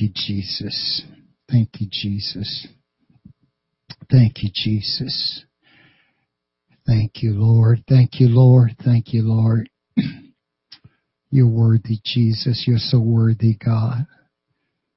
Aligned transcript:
Thank 0.00 0.16
you, 0.16 0.34
Jesus. 0.34 1.02
Thank 1.50 1.68
you, 1.78 1.86
Jesus. 1.90 2.66
Thank 4.10 4.42
you, 4.42 4.48
Jesus. 4.50 5.44
Thank 6.86 7.22
you, 7.22 7.34
Lord. 7.34 7.84
Thank 7.86 8.18
you, 8.18 8.28
Lord. 8.28 8.76
Thank 8.82 9.12
you, 9.12 9.22
Lord. 9.22 9.68
You're 11.30 11.50
worthy, 11.50 11.98
Jesus. 12.02 12.64
You're 12.66 12.78
so 12.78 12.98
worthy, 12.98 13.58
God. 13.62 14.06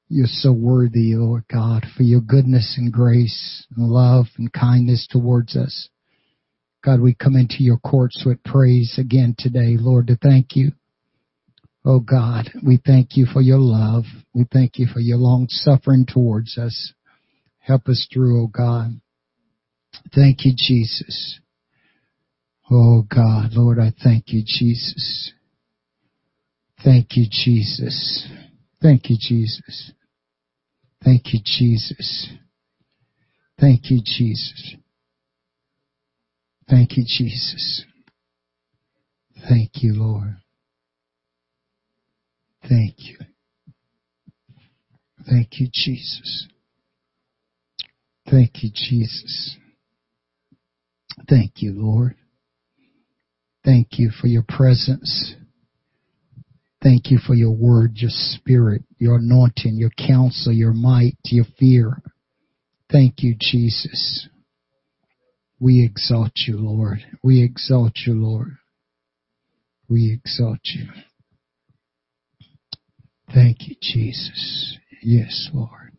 You're 0.07 0.25
so 0.25 0.53
worthy, 0.53 1.15
Lord 1.15 1.43
God, 1.51 1.85
for 1.97 2.03
your 2.03 2.21
goodness 2.21 2.75
and 2.77 2.93
grace 2.93 3.67
and 3.75 3.89
love 3.89 4.27
and 4.37 4.53
kindness 4.53 5.05
towards 5.11 5.57
us. 5.57 5.89
God, 6.81 7.01
we 7.01 7.13
come 7.13 7.35
into 7.35 7.57
your 7.59 7.77
courts 7.77 8.23
with 8.25 8.41
praise 8.45 8.95
again 8.97 9.35
today, 9.37 9.75
Lord, 9.77 10.07
to 10.07 10.15
thank 10.15 10.55
you. 10.55 10.71
Oh 11.85 11.99
God, 11.99 12.49
we 12.65 12.79
thank 12.85 13.17
you 13.17 13.25
for 13.25 13.41
your 13.41 13.59
love. 13.59 14.05
We 14.33 14.45
thank 14.51 14.79
you 14.79 14.87
for 14.87 15.01
your 15.01 15.17
long 15.17 15.47
suffering 15.49 16.05
towards 16.05 16.57
us. 16.57 16.93
Help 17.59 17.87
us 17.87 18.07
through, 18.13 18.43
oh 18.43 18.47
God. 18.47 19.01
Thank 20.15 20.45
you, 20.45 20.53
Jesus. 20.55 21.39
Oh 22.71 23.03
God, 23.03 23.51
Lord, 23.53 23.79
I 23.79 23.91
thank 24.03 24.25
you, 24.27 24.43
Jesus. 24.45 25.33
Thank 26.83 27.17
you, 27.17 27.25
Jesus. 27.29 28.27
Thank 28.81 29.09
you, 29.09 29.17
Jesus. 29.19 29.91
Thank 31.03 31.33
you, 31.33 31.39
Jesus. 31.43 32.29
Thank 33.59 33.91
you, 33.91 34.01
Jesus. 34.03 34.75
Thank 36.69 36.97
you, 36.97 37.03
Jesus. 37.05 37.83
Thank 39.47 39.83
you, 39.83 39.93
Lord. 39.93 40.42
Thank 42.67 42.95
you. 42.99 43.17
Thank 45.29 45.59
you, 45.59 45.67
Jesus. 45.71 46.47
Thank 48.29 48.63
you, 48.63 48.69
Jesus. 48.73 49.57
Thank 51.29 51.61
you, 51.61 51.73
Lord. 51.75 52.15
Thank 53.63 53.99
you 53.99 54.09
for 54.09 54.27
your 54.27 54.43
presence. 54.47 55.35
Thank 56.81 57.11
you 57.11 57.17
for 57.17 57.33
your 57.33 57.51
word, 57.51 57.93
your 57.95 58.11
spirit, 58.11 58.83
your 58.97 59.15
anointing, 59.15 59.75
your 59.77 59.91
counsel, 59.91 60.51
your 60.51 60.73
might, 60.73 61.17
your 61.25 61.45
fear. 61.57 62.01
Thank 62.91 63.23
you, 63.23 63.35
Jesus. 63.39 64.27
We 65.59 65.85
exalt 65.85 66.33
you, 66.45 66.57
Lord. 66.57 66.99
We 67.23 67.41
exalt 67.41 67.93
you, 68.05 68.13
Lord. 68.15 68.57
We 69.87 70.11
exalt 70.11 70.59
you. 70.65 70.87
Thank 73.33 73.67
you, 73.67 73.75
Jesus. 73.81 74.77
Yes, 75.01 75.49
Lord. 75.53 75.97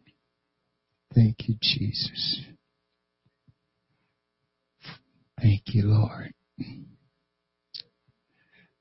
Thank 1.15 1.49
you, 1.49 1.57
Jesus. 1.61 2.43
Thank 5.41 5.63
you, 5.75 5.83
Lord. 5.87 6.33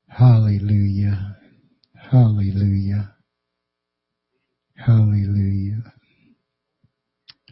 Hallelujah. 0.08 1.36
Hallelujah. 2.10 3.14
Hallelujah. 4.76 5.92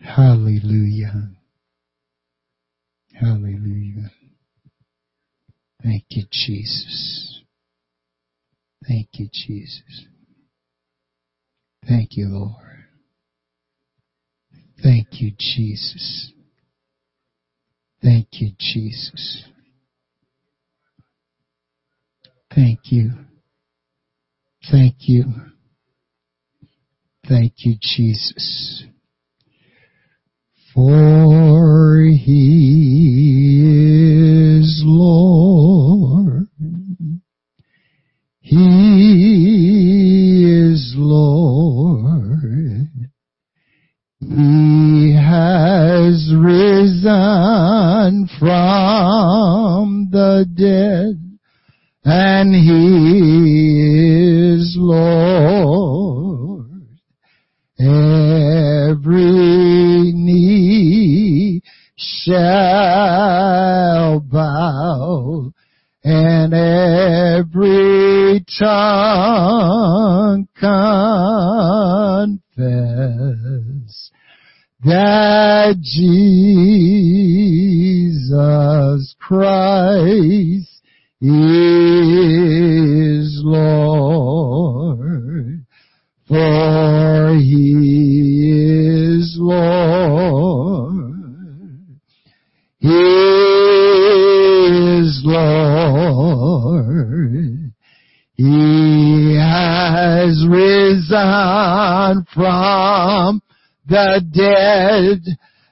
Hallelujah. 0.02 1.30
Hallelujah. 3.14 4.10
Thank 5.82 6.04
you, 6.10 6.24
Jesus. 6.30 7.42
Thank 8.86 9.08
you, 9.14 9.28
Jesus. 9.32 10.06
Thank 11.88 12.16
you, 12.16 12.28
Lord. 12.28 12.54
Thank 14.82 15.20
you, 15.20 15.32
Jesus. 15.38 16.32
Thank 18.02 18.28
you, 18.32 18.50
Jesus. 18.58 19.44
Thank 22.54 22.80
you. 22.90 23.12
Thank 24.70 24.94
you. 25.00 25.24
Thank 27.28 27.52
you, 27.58 27.76
Jesus. 27.80 28.84
For 30.74 32.04
he 32.04 33.61
the 103.92 104.24
dead 104.32 105.20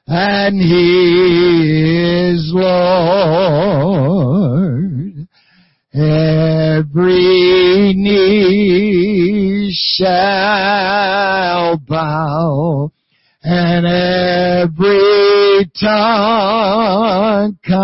and 0.06 0.60
he 0.60 2.28
is 2.34 2.52
Lord. 2.52 3.96
Every 5.94 7.14
knee 7.96 9.72
shall 9.96 11.78
bow 11.78 12.92
and 13.42 13.86
every 13.86 15.70
tongue 15.80 17.56
confess 17.64 17.80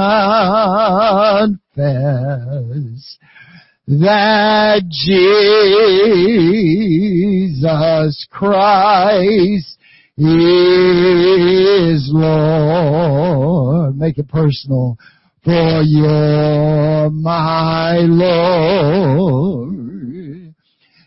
that 3.89 4.83
Jesus 7.57 8.27
Christ 8.31 9.77
is 10.19 12.11
Lord. 12.13 13.97
Make 13.97 14.19
it 14.19 14.29
personal 14.29 14.97
for 15.45 15.83
you're 15.83 17.11
my 17.11 17.99
Lord. 17.99 19.77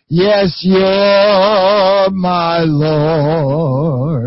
Yes, 0.07 0.61
you're 0.63 2.09
my 2.11 2.59
Lord. 2.65 4.19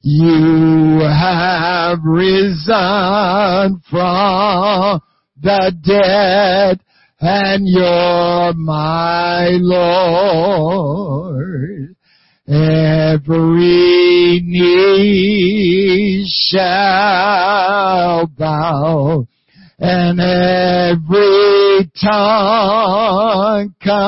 You 0.00 1.00
have 1.00 1.98
risen 2.04 2.62
from 3.90 5.00
the 5.40 5.72
dead 5.84 6.80
and 7.20 7.68
you're 7.68 8.52
my 8.54 9.50
Lord. 9.60 10.78
Every 12.48 14.40
knee 14.40 16.26
shall 16.50 18.26
bow 18.28 19.26
and 19.78 20.18
every 20.18 21.90
tongue 22.02 23.74
confess 23.82 23.98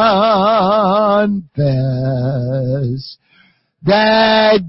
that 3.83 4.61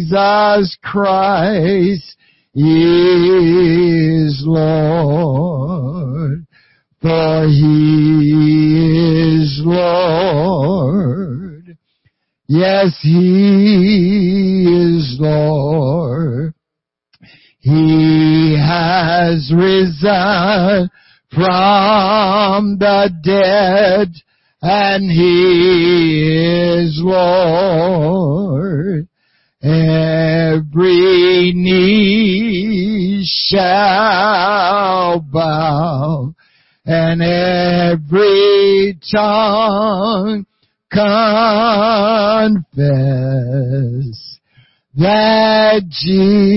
Jesus 0.00 0.76
Christ 0.82 2.16
is 2.56 4.42
Lord 4.44 6.44
for 7.00 7.46
he 7.46 8.42
is 9.42 9.62
Lord. 9.64 11.30
Yes, 12.52 12.98
He 13.00 14.64
is 14.66 15.16
Lord. 15.20 16.52
He 17.60 18.56
has 18.58 19.52
risen 19.54 20.90
from 21.32 22.78
the 22.78 23.08
dead 23.22 24.08
and 24.62 25.08
He 25.08 26.82
is 26.82 27.00
Lord. 27.00 29.06
Every 29.62 31.52
knee 31.54 33.24
shall 33.48 35.20
bow 35.20 36.34
and 36.84 37.22
every 37.22 38.98
tongue 39.12 40.46
confess 40.90 42.60
that 44.94 45.82
Jesus 45.88 46.48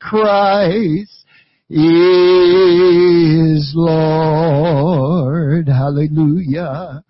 Christ 0.00 1.24
is 1.70 3.72
Lord. 3.74 5.68
Hallelujah. 5.68 7.04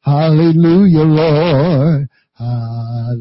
Hallelujah, 0.00 1.04
Lord. 1.04 2.08
Hallelujah. 2.34 3.16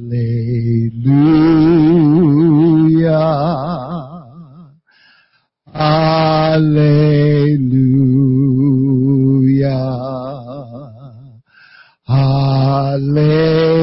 Hallelujah. 5.76 7.36
Hallelujah. 12.08 13.75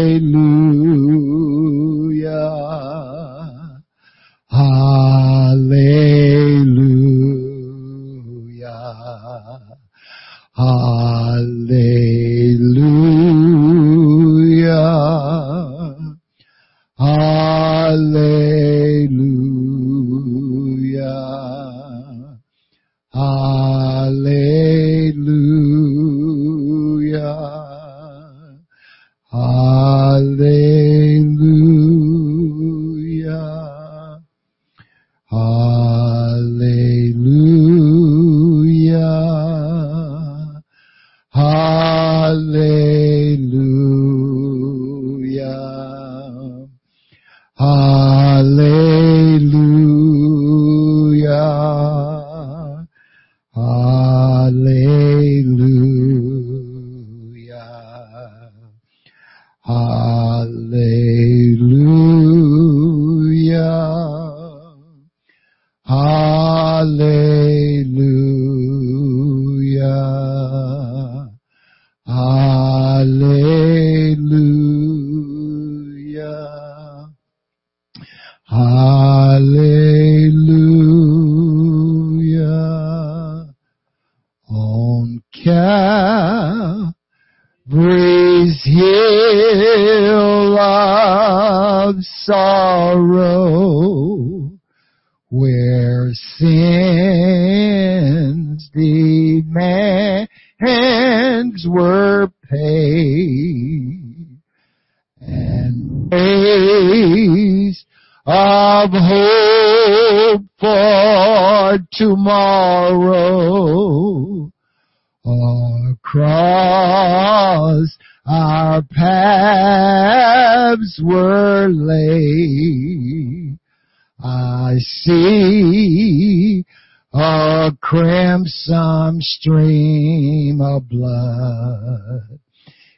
Stream 129.23 130.61
of 130.61 130.89
blood. 130.89 132.39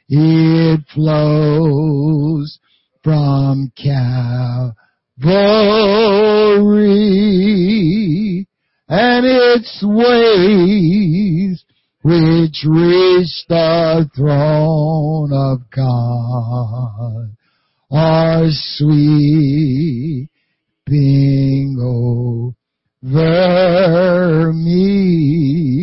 It 0.09 0.81
flows 0.93 2.59
from 3.03 3.71
Calvary 3.75 4.75
and 8.87 9.25
its 9.25 9.83
waves 9.83 11.65
which 12.03 12.63
reach 12.67 13.45
the 13.49 14.07
throne 14.15 15.33
of 15.33 15.69
God 15.71 17.35
are 17.91 18.49
sweeping 18.49 20.29
over 23.09 24.53
me. 24.53 25.74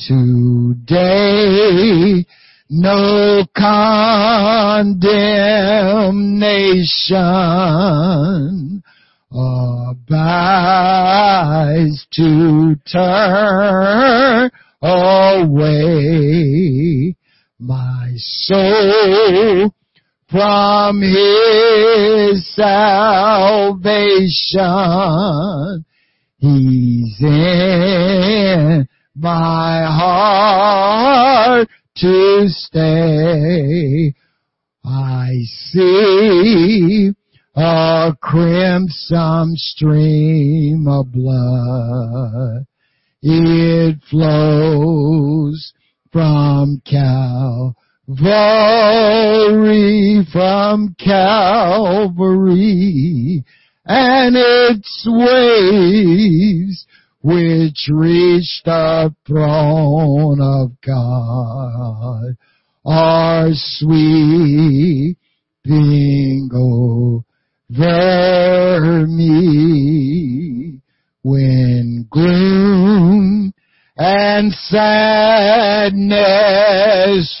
Today, 0.00 0.94
no 2.70 3.44
condemnation 3.56 4.94
abides 9.32 10.46
to 12.12 12.76
turn 12.92 14.50
away 14.80 15.56
my 17.58 18.12
soul 18.14 19.74
from 20.30 21.02
his 21.02 22.54
salvation. 22.54 23.74
He's 26.38 27.20
in 27.20 28.88
my 29.18 29.84
heart 29.86 31.68
to 31.96 32.48
stay. 32.48 34.14
I 34.84 35.30
see 35.44 37.12
a 37.54 38.16
crimson 38.22 39.52
stream 39.56 40.86
of 40.88 41.12
blood. 41.12 42.66
It 43.20 43.96
flows 44.08 45.72
from 46.12 46.80
Calvary, 46.88 47.74
from 50.32 50.94
Calvary, 50.98 52.14
and 53.84 54.36
its 54.36 55.06
waves 55.10 56.86
which 57.20 57.88
reach 57.90 58.62
the 58.64 59.14
throne 59.26 60.40
of 60.40 60.80
God. 60.80 62.36
Are 62.84 63.48
sweeping 63.52 65.16
over 66.54 67.24
oh, 67.80 69.06
me 69.06 70.80
when 71.22 72.06
gloom 72.10 73.52
and 73.96 74.38
and 74.38 74.54
sadness 74.54 75.98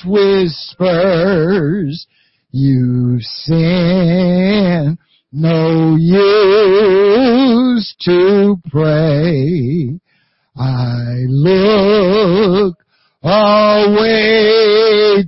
whispers, 0.04 2.08
you 2.50 3.20
sin, 3.20 4.98
no 5.32 5.96
use 5.96 7.94
to 8.00 8.56
pray. 8.70 10.00
I 10.56 11.24
look 11.28 12.76
away 13.22 14.08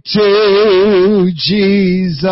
to 0.05 1.31
Jesus 1.35 2.25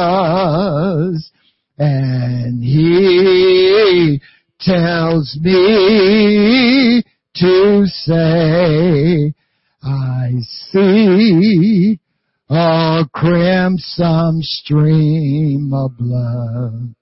and 1.78 2.62
he 2.62 4.20
tells 4.60 5.38
me 5.40 7.04
to 7.36 7.86
say, 7.86 9.34
I 9.82 10.30
see 10.70 12.00
a 12.48 13.04
crimson 13.12 14.40
stream 14.42 15.72
of 15.72 15.96
blood. 15.98 16.94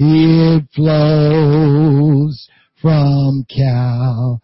It 0.00 0.64
flows 0.76 2.48
from 2.80 3.44
Calvary 3.48 4.38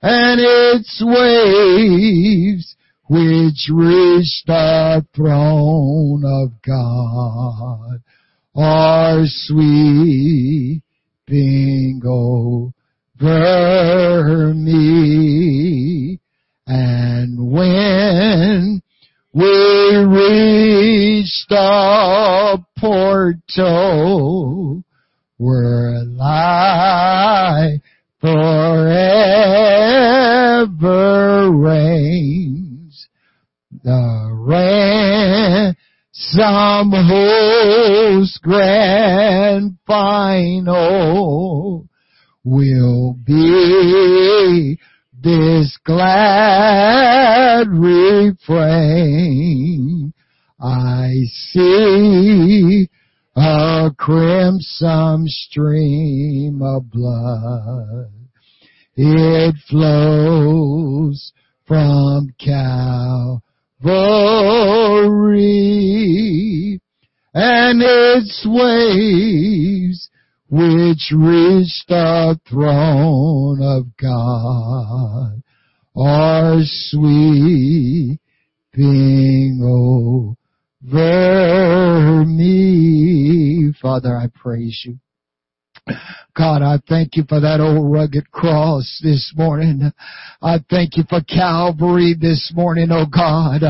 and 0.00 0.40
its 0.40 1.02
waves 1.04 2.76
which 3.08 3.68
reach 3.72 4.44
the 4.46 5.04
throne 5.16 6.22
of 6.24 6.52
God 6.62 8.02
are 8.54 9.24
sweeping 9.26 10.80
over 12.06 12.94
me. 14.54 16.20
And 16.68 17.50
when 17.50 18.47
we 19.38 19.94
reach 19.94 21.46
the 21.48 22.58
portal 22.76 24.82
where 25.36 26.02
life 26.02 27.80
forever 28.20 29.38
reigns, 31.52 33.06
the 33.84 34.32
rain 34.34 35.76
some 36.12 36.90
host 36.90 38.42
grand 38.42 39.78
final 39.86 41.86
will 42.42 43.14
be 43.24 44.76
this 45.28 45.76
glad 45.84 47.66
refrain. 47.68 49.04
I 50.58 51.10
see 51.52 52.88
a 53.36 53.90
crimson 53.98 55.24
stream 55.26 56.62
of 56.62 56.90
blood. 56.90 58.10
It 58.96 59.54
flows 59.68 61.32
from 61.66 62.30
Calvary 62.38 63.42
and 67.34 67.82
its 67.82 68.46
waves 68.48 70.08
which 70.50 71.12
reach 71.14 71.84
the 71.88 72.40
throne 72.48 73.60
of 73.62 73.84
God 74.00 75.42
are 75.94 76.56
sweeping 76.62 78.18
over 79.62 80.34
me. 82.24 83.72
Father, 83.80 84.16
I 84.16 84.28
praise 84.34 84.82
you. 84.86 84.98
God, 86.36 86.62
I 86.62 86.78
thank 86.88 87.16
you 87.16 87.24
for 87.28 87.40
that 87.40 87.60
old 87.60 87.92
rugged 87.92 88.30
cross 88.30 89.00
this 89.02 89.32
morning. 89.36 89.92
I 90.40 90.58
thank 90.70 90.96
you 90.96 91.02
for 91.08 91.20
Calvary 91.22 92.14
this 92.18 92.52
morning, 92.54 92.88
oh 92.90 93.06
God. 93.06 93.62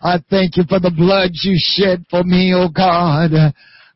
I 0.00 0.18
thank 0.28 0.56
you 0.56 0.64
for 0.68 0.78
the 0.78 0.90
blood 0.90 1.30
you 1.42 1.54
shed 1.56 2.04
for 2.10 2.22
me, 2.22 2.52
oh 2.54 2.68
God. 2.68 3.30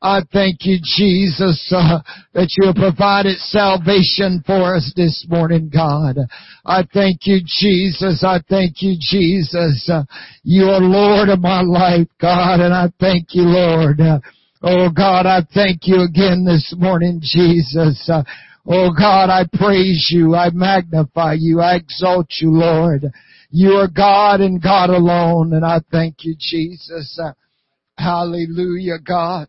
I 0.03 0.21
thank 0.33 0.59
you, 0.67 0.79
Jesus, 0.83 1.73
uh, 1.75 2.01
that 2.35 2.51
you 2.57 2.67
have 2.67 2.77
provided 2.77 3.39
salvation 3.39 4.43
for 4.47 4.77
us 4.77 4.93
this 4.97 5.27
morning, 5.29 5.71
God. 5.73 6.17
I 6.65 6.85
thank 6.93 7.21
you, 7.27 7.41
Jesus. 7.45 8.23
I 8.23 8.41
thank 8.49 8.83
you, 8.83 8.97
Jesus. 8.99 9.89
Uh, 9.93 10.05
you 10.43 10.65
are 10.65 10.81
Lord 10.81 11.29
of 11.29 11.41
my 11.41 11.63
life, 11.63 12.09
God, 12.21 12.61
and 12.61 12.75
I 12.75 12.93
thank 13.01 13.29
you, 13.35 13.43
Lord. 13.43 14.01
Uh, 14.01 14.21
Oh 14.63 14.89
God, 14.91 15.27
I 15.27 15.43
thank 15.53 15.81
you 15.83 16.01
again 16.01 16.45
this 16.45 16.75
morning, 16.77 17.21
Jesus. 17.23 18.09
Uh, 18.13 18.23
oh 18.67 18.91
God, 18.91 19.29
I 19.29 19.45
praise 19.53 20.09
you. 20.11 20.35
I 20.35 20.49
magnify 20.51 21.37
you. 21.39 21.61
I 21.61 21.77
exalt 21.77 22.29
you, 22.41 22.51
Lord. 22.51 23.05
You 23.51 23.73
are 23.73 23.87
God 23.87 24.41
and 24.41 24.61
God 24.61 24.89
alone, 24.89 25.53
and 25.53 25.65
I 25.65 25.81
thank 25.93 26.25
you, 26.25 26.35
Jesus. 26.39 27.21
Uh, 27.23 27.33
hallelujah, 27.99 28.99
God. 29.07 29.49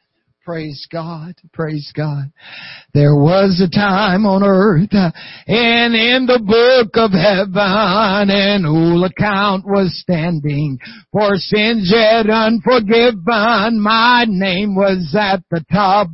Praise 0.43 0.87
God. 0.91 1.35
Praise 1.53 1.93
God. 1.95 2.31
There 2.95 3.13
was 3.13 3.61
a 3.61 3.69
time 3.69 4.25
on 4.25 4.41
earth 4.41 4.89
and 4.89 5.93
in 5.93 6.25
the 6.25 6.41
book 6.41 6.97
of 6.97 7.11
heaven 7.11 8.33
an 8.33 8.65
old 8.65 9.05
account 9.05 9.65
was 9.67 9.93
standing 10.01 10.79
for 11.11 11.35
sins 11.35 11.93
yet 11.93 12.27
unforgiven. 12.27 13.79
My 13.79 14.25
name 14.27 14.73
was 14.73 15.13
at 15.13 15.43
the 15.51 15.63
top 15.71 16.09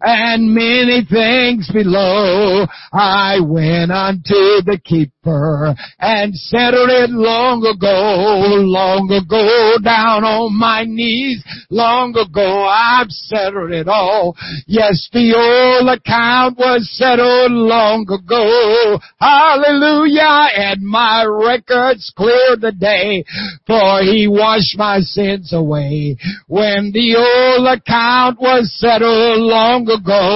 and 0.00 0.54
many 0.54 1.02
things 1.02 1.68
below. 1.74 2.66
I 2.92 3.40
went 3.42 3.90
unto 3.90 4.62
the 4.62 4.78
keeper 4.84 5.74
and 5.98 6.32
settled 6.36 6.90
it 6.90 7.10
long 7.10 7.66
ago, 7.66 8.62
long 8.62 9.10
ago 9.10 9.74
down 9.82 10.22
on 10.22 10.56
my 10.56 10.84
knees, 10.86 11.42
long 11.68 12.14
ago 12.16 12.62
I've 12.62 13.10
settled 13.10 13.55
settled 13.56 13.72
it 13.72 13.88
all. 13.88 14.36
Yes, 14.66 15.08
the 15.12 15.34
old 15.34 15.88
account 15.88 16.58
was 16.58 16.88
settled 16.96 17.52
long 17.52 18.02
ago. 18.02 18.98
Hallelujah. 19.18 20.48
And 20.56 20.82
my 20.82 21.24
record's 21.24 22.12
clear 22.16 22.56
today, 22.60 23.24
for 23.66 24.00
he 24.02 24.28
washed 24.28 24.76
my 24.76 25.00
sins 25.00 25.52
away. 25.52 26.16
When 26.48 26.92
the 26.92 27.16
old 27.16 27.66
account 27.66 28.40
was 28.40 28.72
settled 28.78 29.40
long 29.40 29.88
ago, 29.88 30.26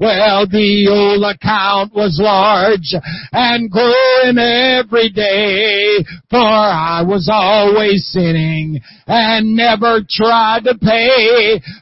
well, 0.00 0.46
the 0.46 0.88
old 0.90 1.24
account 1.36 1.94
was 1.94 2.18
large 2.22 2.94
and 3.32 3.70
growing 3.70 4.38
every 4.38 5.10
day, 5.10 6.04
for 6.30 6.38
I 6.38 7.02
was 7.06 7.28
always 7.30 8.06
sinning 8.06 8.80
and 9.06 9.56
never 9.56 10.00
tried 10.08 10.64
to 10.64 10.74
pay 10.78 11.09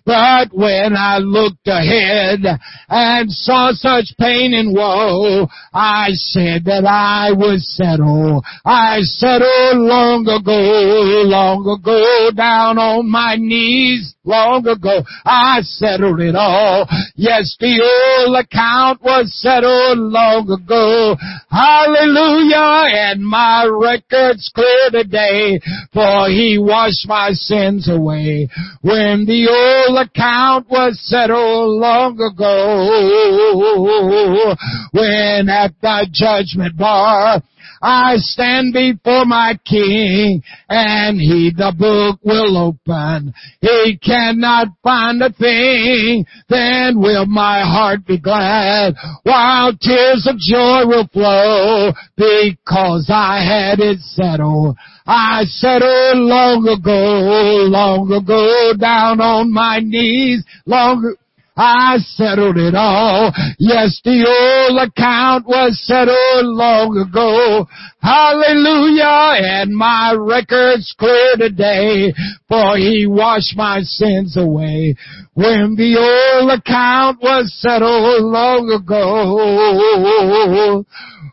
but 0.05 0.49
when 0.53 0.97
I 0.97 1.19
looked 1.19 1.67
ahead 1.67 2.41
and 2.89 3.31
saw 3.31 3.73
such 3.73 4.15
pain 4.19 4.55
and 4.55 4.75
woe, 4.75 5.49
I 5.73 6.09
said 6.13 6.65
that 6.65 6.85
I 6.85 7.33
would 7.33 7.61
settle. 7.61 8.43
I 8.65 9.01
settled 9.03 9.79
long 9.79 10.23
ago, 10.29 11.23
long 11.27 11.67
ago, 11.67 12.31
down 12.35 12.79
on 12.79 13.11
my 13.11 13.37
knees, 13.37 14.15
long 14.25 14.67
ago. 14.67 15.03
I 15.25 15.61
settled 15.63 16.21
it 16.21 16.35
all. 16.35 16.87
Yes, 17.17 17.57
the 17.59 17.81
old 17.83 18.37
account 18.37 19.03
was 19.03 19.33
settled 19.41 19.99
long 19.99 20.49
ago. 20.51 21.17
Hallelujah. 21.51 23.11
And 23.11 23.27
my 23.27 23.65
record's 23.65 24.51
clear 24.55 24.91
today, 24.91 25.61
for 25.93 26.29
he 26.29 26.59
washed 26.59 27.09
my 27.09 27.31
sins 27.33 27.89
away. 27.89 28.49
When 28.83 29.18
and 29.19 29.27
the 29.27 29.49
old 29.51 30.07
account 30.07 30.71
was 30.71 30.97
settled 31.03 31.81
long 31.81 32.15
ago 32.21 34.55
when 34.93 35.49
at 35.49 35.73
the 35.83 36.07
judgment 36.13 36.77
bar 36.77 37.43
I 37.83 38.15
stand 38.17 38.73
before 38.73 39.25
my 39.25 39.59
king 39.65 40.43
and 40.69 41.21
he 41.21 41.53
the 41.57 41.73
book 41.77 42.21
will 42.25 42.57
open. 42.57 43.35
He 43.61 43.99
cannot 43.99 44.69
find 44.83 45.23
a 45.23 45.31
thing. 45.31 46.25
Then 46.49 47.01
will 47.01 47.27
my 47.27 47.61
heart 47.61 48.07
be 48.07 48.19
glad 48.19 48.95
while 49.23 49.77
tears 49.81 50.29
of 50.29 50.39
joy 50.39 50.87
will 50.87 51.07
flow 51.09 51.93
because 52.17 53.11
I 53.13 53.45
had 53.45 53.81
it 53.81 54.01
settled. 54.01 54.77
I 55.11 55.45
settled 55.45 55.89
oh, 55.89 56.13
long 56.21 56.69
ago, 56.69 57.65
long 57.71 58.13
ago 58.13 58.75
down 58.79 59.23
on 59.23 59.51
my 59.51 59.81
knees, 59.83 60.45
long 60.67 61.17
I 61.57 61.97
settled 61.99 62.59
it 62.59 62.75
all. 62.75 63.33
Yes, 63.59 64.01
the 64.05 64.23
old 64.29 64.79
account 64.79 65.47
was 65.47 65.81
settled 65.87 66.45
long 66.45 66.99
ago. 66.99 67.67
Hallelujah. 68.03 69.65
And 69.65 69.75
my 69.75 70.13
record's 70.13 70.95
clear 70.99 71.37
today, 71.39 72.13
for 72.47 72.77
he 72.77 73.07
washed 73.09 73.57
my 73.57 73.81
sins 73.81 74.37
away. 74.37 74.95
When 75.33 75.75
the 75.75 75.97
old 75.97 76.51
account 76.53 77.23
was 77.23 77.51
settled 77.59 78.25
long 78.25 78.71
ago. 78.71 79.25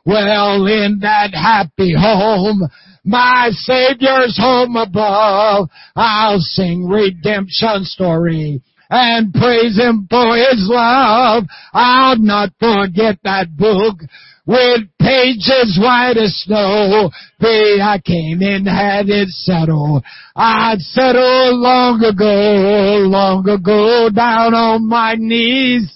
Well, 0.05 0.65
in 0.65 0.99
that 1.01 1.33
happy 1.33 1.93
home, 1.93 2.69
my 3.05 3.49
Savior's 3.51 4.37
home 4.37 4.75
above, 4.75 5.69
I'll 5.95 6.39
sing 6.39 6.87
redemption 6.87 7.85
story 7.85 8.61
and 8.89 9.33
praise 9.33 9.77
Him 9.77 10.07
for 10.09 10.35
His 10.35 10.67
love. 10.69 11.45
I'll 11.73 12.17
not 12.17 12.49
forget 12.59 13.17
that 13.23 13.55
book 13.55 13.99
with 14.45 14.81
pages 14.99 15.79
white 15.81 16.17
as 16.17 16.35
snow. 16.45 17.09
They 17.39 17.79
I 17.81 17.99
came 18.03 18.41
in 18.41 18.65
had 18.65 19.09
it 19.09 19.29
settled. 19.29 20.03
I'd 20.35 20.79
settled 20.79 21.59
long 21.59 22.03
ago, 22.03 23.07
long 23.07 23.47
ago 23.47 24.09
down 24.09 24.53
on 24.53 24.87
my 24.87 25.15
knees. 25.17 25.94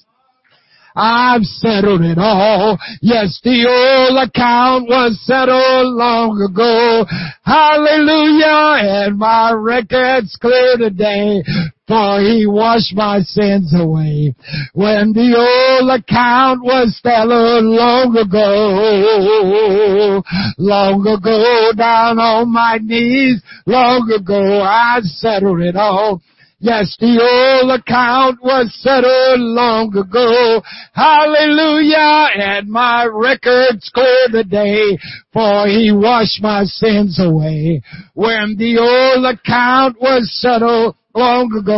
I've 0.96 1.44
settled 1.44 2.02
it 2.02 2.18
all. 2.18 2.78
Yes, 3.02 3.40
the 3.44 3.68
old 3.68 4.28
account 4.28 4.88
was 4.88 5.20
settled 5.26 5.96
long 5.96 6.42
ago. 6.42 7.06
Hallelujah. 7.44 9.06
And 9.06 9.18
my 9.18 9.52
record's 9.52 10.36
clear 10.42 10.78
today 10.78 11.44
for 11.90 12.22
he 12.22 12.46
washed 12.46 12.96
my 12.96 13.20
sins 13.22 13.74
away. 13.74 14.36
When 14.74 15.12
the 15.12 15.36
old 15.36 15.90
account 15.90 16.64
was 16.64 16.96
settled 17.02 17.66
long 17.66 18.16
ago, 18.16 20.22
long 20.60 21.02
ago 21.02 21.72
down 21.76 22.20
on 22.20 22.54
my 22.54 22.78
knees, 22.80 23.42
long 23.66 24.12
ago 24.12 24.62
I 24.62 25.00
settled 25.02 25.62
it 25.62 25.76
all. 25.76 26.22
Yes, 26.62 26.98
the 27.00 27.16
old 27.24 27.72
account 27.80 28.44
was 28.44 28.76
settled 28.82 29.40
long 29.40 29.96
ago. 29.96 30.62
Hallelujah. 30.94 32.28
And 32.36 32.68
my 32.68 33.06
record's 33.06 33.90
clear 33.94 34.28
today, 34.30 34.98
for 35.32 35.68
he 35.68 35.94
washed 35.94 36.42
my 36.42 36.66
sins 36.66 37.18
away. 37.18 37.82
When 38.14 38.58
the 38.58 38.78
old 38.78 39.24
account 39.24 40.02
was 40.02 40.30
settled 40.42 40.98
long 41.16 41.50
ago. 41.58 41.78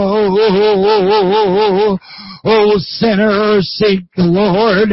Oh, 2.44 2.74
sinner, 2.80 3.62
seek 3.62 4.06
the 4.16 4.24
Lord. 4.24 4.90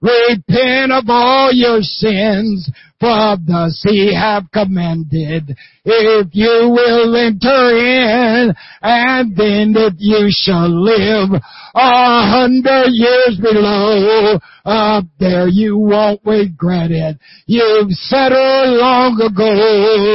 Repent 0.00 0.92
of 0.92 1.04
all 1.08 1.52
your 1.52 1.82
sins, 1.82 2.70
for 3.00 3.36
thus 3.46 3.80
he 3.86 4.14
have 4.14 4.50
commanded. 4.52 5.56
If 5.84 6.28
you 6.32 6.68
will 6.70 7.16
enter 7.16 7.70
in, 7.78 8.54
and 8.82 9.36
then 9.36 9.74
if 9.76 9.94
you 9.98 10.26
shall 10.30 10.68
live 10.68 11.40
a 11.74 12.30
hundred 12.30 12.88
years 12.90 13.38
below, 13.40 14.38
up 14.64 15.04
there 15.18 15.48
you 15.48 15.78
won't 15.78 16.20
regret 16.24 16.90
it. 16.90 17.18
You've 17.46 17.90
settled 17.92 18.78
long 18.78 19.20
ago, 19.20 19.52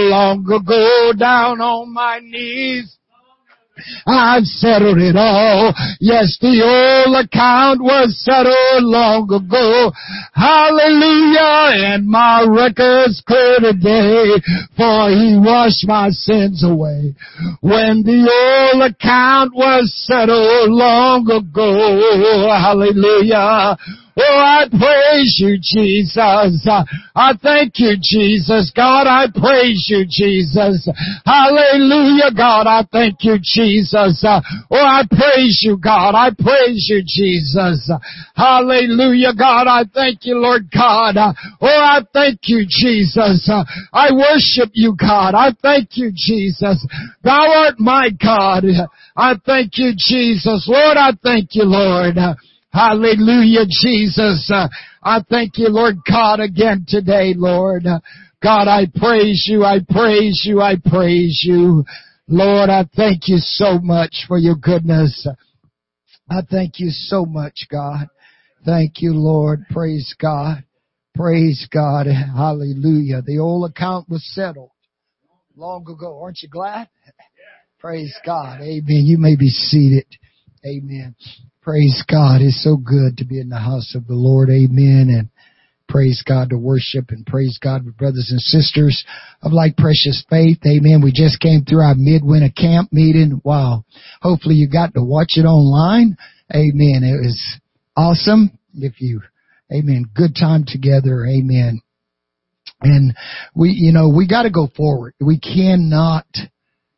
long 0.09 0.45
ago 0.45 1.13
down 1.17 1.61
on 1.61 1.93
my 1.93 2.19
knees. 2.21 2.97
I've 4.05 4.45
settled 4.45 4.99
it 4.99 5.15
all. 5.15 5.73
Yes, 5.99 6.37
the 6.39 6.61
old 6.61 7.25
account 7.25 7.81
was 7.81 8.13
settled 8.23 8.83
long 8.83 9.25
ago. 9.33 9.91
Hallelujah. 10.33 11.95
And 11.95 12.05
my 12.07 12.45
record's 12.47 13.21
clear 13.25 13.59
today, 13.59 14.37
for 14.77 15.09
he 15.09 15.37
washed 15.41 15.87
my 15.87 16.09
sins 16.09 16.63
away. 16.63 17.15
When 17.61 18.03
the 18.03 18.29
old 18.29 18.91
account 18.91 19.55
was 19.55 19.91
settled 20.05 20.69
long 20.69 21.25
ago. 21.29 22.53
Hallelujah. 22.53 23.77
Oh, 24.15 24.21
I 24.21 24.65
praise 24.69 25.37
you, 25.39 25.57
Jesus. 25.57 26.67
I 27.15 27.33
thank 27.41 27.79
you, 27.79 27.95
Jesus. 27.99 28.71
God, 28.75 29.07
I 29.07 29.25
praise 29.33 29.87
you, 29.89 30.05
Jesus. 30.07 30.87
Hallelujah, 31.25 32.29
God. 32.35 32.67
I 32.67 32.83
thank 32.91 33.23
you, 33.23 33.37
Jesus. 33.41 34.23
Oh, 34.23 34.61
I 34.71 35.01
praise 35.09 35.61
you, 35.63 35.77
God. 35.77 36.13
I 36.13 36.29
praise 36.29 36.85
you, 36.89 37.01
Jesus. 37.05 37.89
Hallelujah, 38.35 39.33
God. 39.33 39.67
I 39.67 39.83
thank 39.91 40.25
you, 40.25 40.37
Lord 40.37 40.69
God. 40.71 41.15
Oh, 41.59 41.67
I 41.67 42.01
thank 42.13 42.41
you, 42.43 42.65
Jesus. 42.69 43.49
I 43.91 44.11
worship 44.13 44.69
you, 44.73 44.95
God. 44.95 45.33
I 45.33 45.53
thank 45.59 45.97
you, 45.97 46.11
Jesus. 46.13 46.85
Thou 47.23 47.65
art 47.65 47.79
my 47.79 48.09
God. 48.11 48.65
I 49.17 49.33
thank 49.43 49.71
you, 49.77 49.93
Jesus. 49.97 50.67
Lord, 50.67 50.97
I 50.97 51.13
thank 51.23 51.55
you, 51.55 51.63
Lord. 51.63 52.15
Hallelujah, 52.73 53.65
Jesus. 53.69 54.49
Uh, 54.51 54.67
I 55.03 55.21
thank 55.29 55.59
you, 55.59 55.69
Lord 55.69 55.97
God, 56.09 56.39
again 56.39 56.85
today, 56.87 57.35
Lord. 57.37 57.85
Uh, 57.85 57.99
God, 58.41 58.67
I 58.67 58.87
praise 58.95 59.45
you, 59.47 59.63
I 59.63 59.77
praise 59.87 60.41
you, 60.43 60.59
I 60.59 60.75
praise 60.83 61.43
you. 61.45 61.85
Lord, 62.27 62.71
I 62.71 62.85
thank 62.95 63.27
you 63.27 63.37
so 63.37 63.77
much 63.77 64.25
for 64.27 64.39
your 64.39 64.55
goodness. 64.55 65.27
I 66.29 66.41
thank 66.49 66.79
you 66.79 66.89
so 66.89 67.25
much, 67.25 67.67
God. 67.69 68.07
Thank 68.65 69.01
you, 69.01 69.13
Lord. 69.13 69.65
Praise 69.69 70.15
God. 70.19 70.63
Praise 71.13 71.67
God. 71.71 72.07
Hallelujah. 72.07 73.21
The 73.21 73.37
old 73.37 73.69
account 73.69 74.09
was 74.09 74.27
settled 74.33 74.71
long 75.55 75.87
ago. 75.87 76.21
Aren't 76.23 76.41
you 76.41 76.49
glad? 76.49 76.89
Praise 77.79 78.15
God. 78.25 78.61
Amen. 78.61 79.03
You 79.05 79.19
may 79.19 79.35
be 79.35 79.49
seated. 79.49 80.07
Amen. 80.65 81.15
Praise 81.63 82.03
God. 82.11 82.41
It's 82.41 82.61
so 82.61 82.75
good 82.75 83.17
to 83.17 83.25
be 83.25 83.39
in 83.39 83.47
the 83.47 83.57
house 83.57 83.95
of 83.95 84.05
the 84.05 84.15
Lord. 84.15 84.49
Amen. 84.49 85.07
And 85.07 85.29
praise 85.87 86.21
God 86.27 86.49
to 86.49 86.57
worship 86.57 87.05
and 87.07 87.25
praise 87.25 87.57
God 87.63 87.85
with 87.85 87.95
brothers 87.95 88.27
and 88.31 88.41
sisters 88.41 89.05
of 89.41 89.53
like 89.53 89.77
precious 89.77 90.25
faith. 90.29 90.57
Amen. 90.67 91.01
We 91.01 91.13
just 91.13 91.39
came 91.39 91.63
through 91.63 91.79
our 91.79 91.95
midwinter 91.95 92.51
camp 92.53 92.91
meeting. 92.91 93.39
Wow. 93.45 93.85
Hopefully 94.21 94.55
you 94.55 94.67
got 94.67 94.93
to 94.95 95.03
watch 95.05 95.37
it 95.37 95.45
online. 95.45 96.17
Amen. 96.53 97.03
It 97.03 97.25
was 97.25 97.59
awesome. 97.95 98.59
If 98.75 98.99
you, 98.99 99.21
amen. 99.71 100.07
Good 100.13 100.35
time 100.35 100.65
together. 100.67 101.25
Amen. 101.25 101.79
And 102.81 103.15
we, 103.55 103.69
you 103.69 103.93
know, 103.93 104.09
we 104.09 104.27
got 104.27 104.43
to 104.43 104.49
go 104.49 104.67
forward. 104.75 105.13
We 105.21 105.39
cannot 105.39 106.25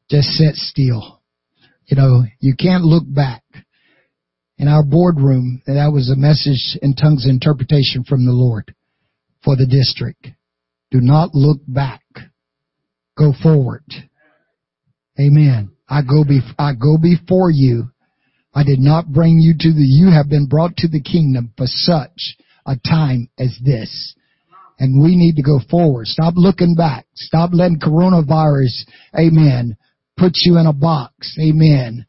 just 0.09 0.29
sit 0.29 0.55
still. 0.55 1.21
You 1.85 1.97
know, 1.97 2.23
you 2.39 2.55
can't 2.57 2.83
look 2.83 3.03
back 3.05 3.43
in 4.57 4.67
our 4.67 4.83
boardroom 4.83 5.61
that 5.65 5.73
that 5.73 5.91
was 5.91 6.09
a 6.09 6.15
message 6.15 6.77
in 6.81 6.95
tongues 6.95 7.25
interpretation 7.27 8.03
from 8.03 8.25
the 8.25 8.31
Lord 8.31 8.73
for 9.43 9.55
the 9.55 9.65
district. 9.65 10.27
Do 10.91 11.01
not 11.01 11.33
look 11.33 11.59
back. 11.67 12.01
Go 13.17 13.33
forward. 13.41 13.83
Amen. 15.19 15.71
I 15.87 16.01
go 16.01 16.23
be, 16.23 16.39
I 16.57 16.73
go 16.73 16.97
before 16.97 17.51
you. 17.51 17.91
I 18.53 18.63
did 18.63 18.79
not 18.79 19.11
bring 19.11 19.39
you 19.39 19.53
to 19.57 19.73
the, 19.73 19.83
you 19.83 20.09
have 20.11 20.29
been 20.29 20.47
brought 20.47 20.77
to 20.77 20.87
the 20.87 21.01
kingdom 21.01 21.53
for 21.57 21.67
such 21.67 22.37
a 22.65 22.75
time 22.77 23.29
as 23.37 23.57
this. 23.63 24.15
And 24.79 25.01
we 25.01 25.15
need 25.15 25.35
to 25.35 25.41
go 25.41 25.59
forward. 25.69 26.07
Stop 26.07 26.33
looking 26.35 26.75
back. 26.75 27.05
Stop 27.15 27.51
letting 27.53 27.79
coronavirus, 27.79 28.85
amen, 29.17 29.77
put 30.17 30.33
you 30.43 30.57
in 30.57 30.65
a 30.65 30.73
box. 30.73 31.37
Amen 31.39 32.05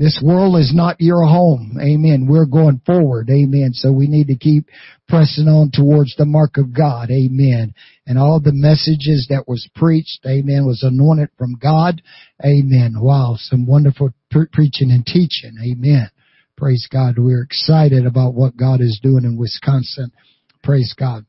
this 0.00 0.18
world 0.24 0.56
is 0.56 0.72
not 0.74 0.96
your 0.98 1.26
home. 1.26 1.76
Amen. 1.78 2.26
We're 2.26 2.46
going 2.46 2.80
forward. 2.86 3.28
Amen. 3.28 3.72
So 3.74 3.92
we 3.92 4.06
need 4.06 4.28
to 4.28 4.34
keep 4.34 4.64
pressing 5.10 5.46
on 5.46 5.70
towards 5.74 6.16
the 6.16 6.24
mark 6.24 6.56
of 6.56 6.72
God. 6.72 7.10
Amen. 7.10 7.74
And 8.06 8.18
all 8.18 8.40
the 8.40 8.54
messages 8.54 9.26
that 9.28 9.44
was 9.46 9.68
preached, 9.74 10.20
amen, 10.26 10.64
was 10.64 10.82
anointed 10.82 11.28
from 11.36 11.58
God. 11.60 12.00
Amen. 12.42 12.94
Wow. 12.96 13.34
Some 13.36 13.66
wonderful 13.66 14.14
pre- 14.30 14.46
preaching 14.50 14.90
and 14.90 15.04
teaching. 15.04 15.52
Amen. 15.62 16.08
Praise 16.56 16.88
God. 16.90 17.18
We're 17.18 17.42
excited 17.42 18.06
about 18.06 18.32
what 18.32 18.56
God 18.56 18.80
is 18.80 19.00
doing 19.02 19.24
in 19.24 19.36
Wisconsin. 19.36 20.12
Praise 20.62 20.94
God. 20.98 21.26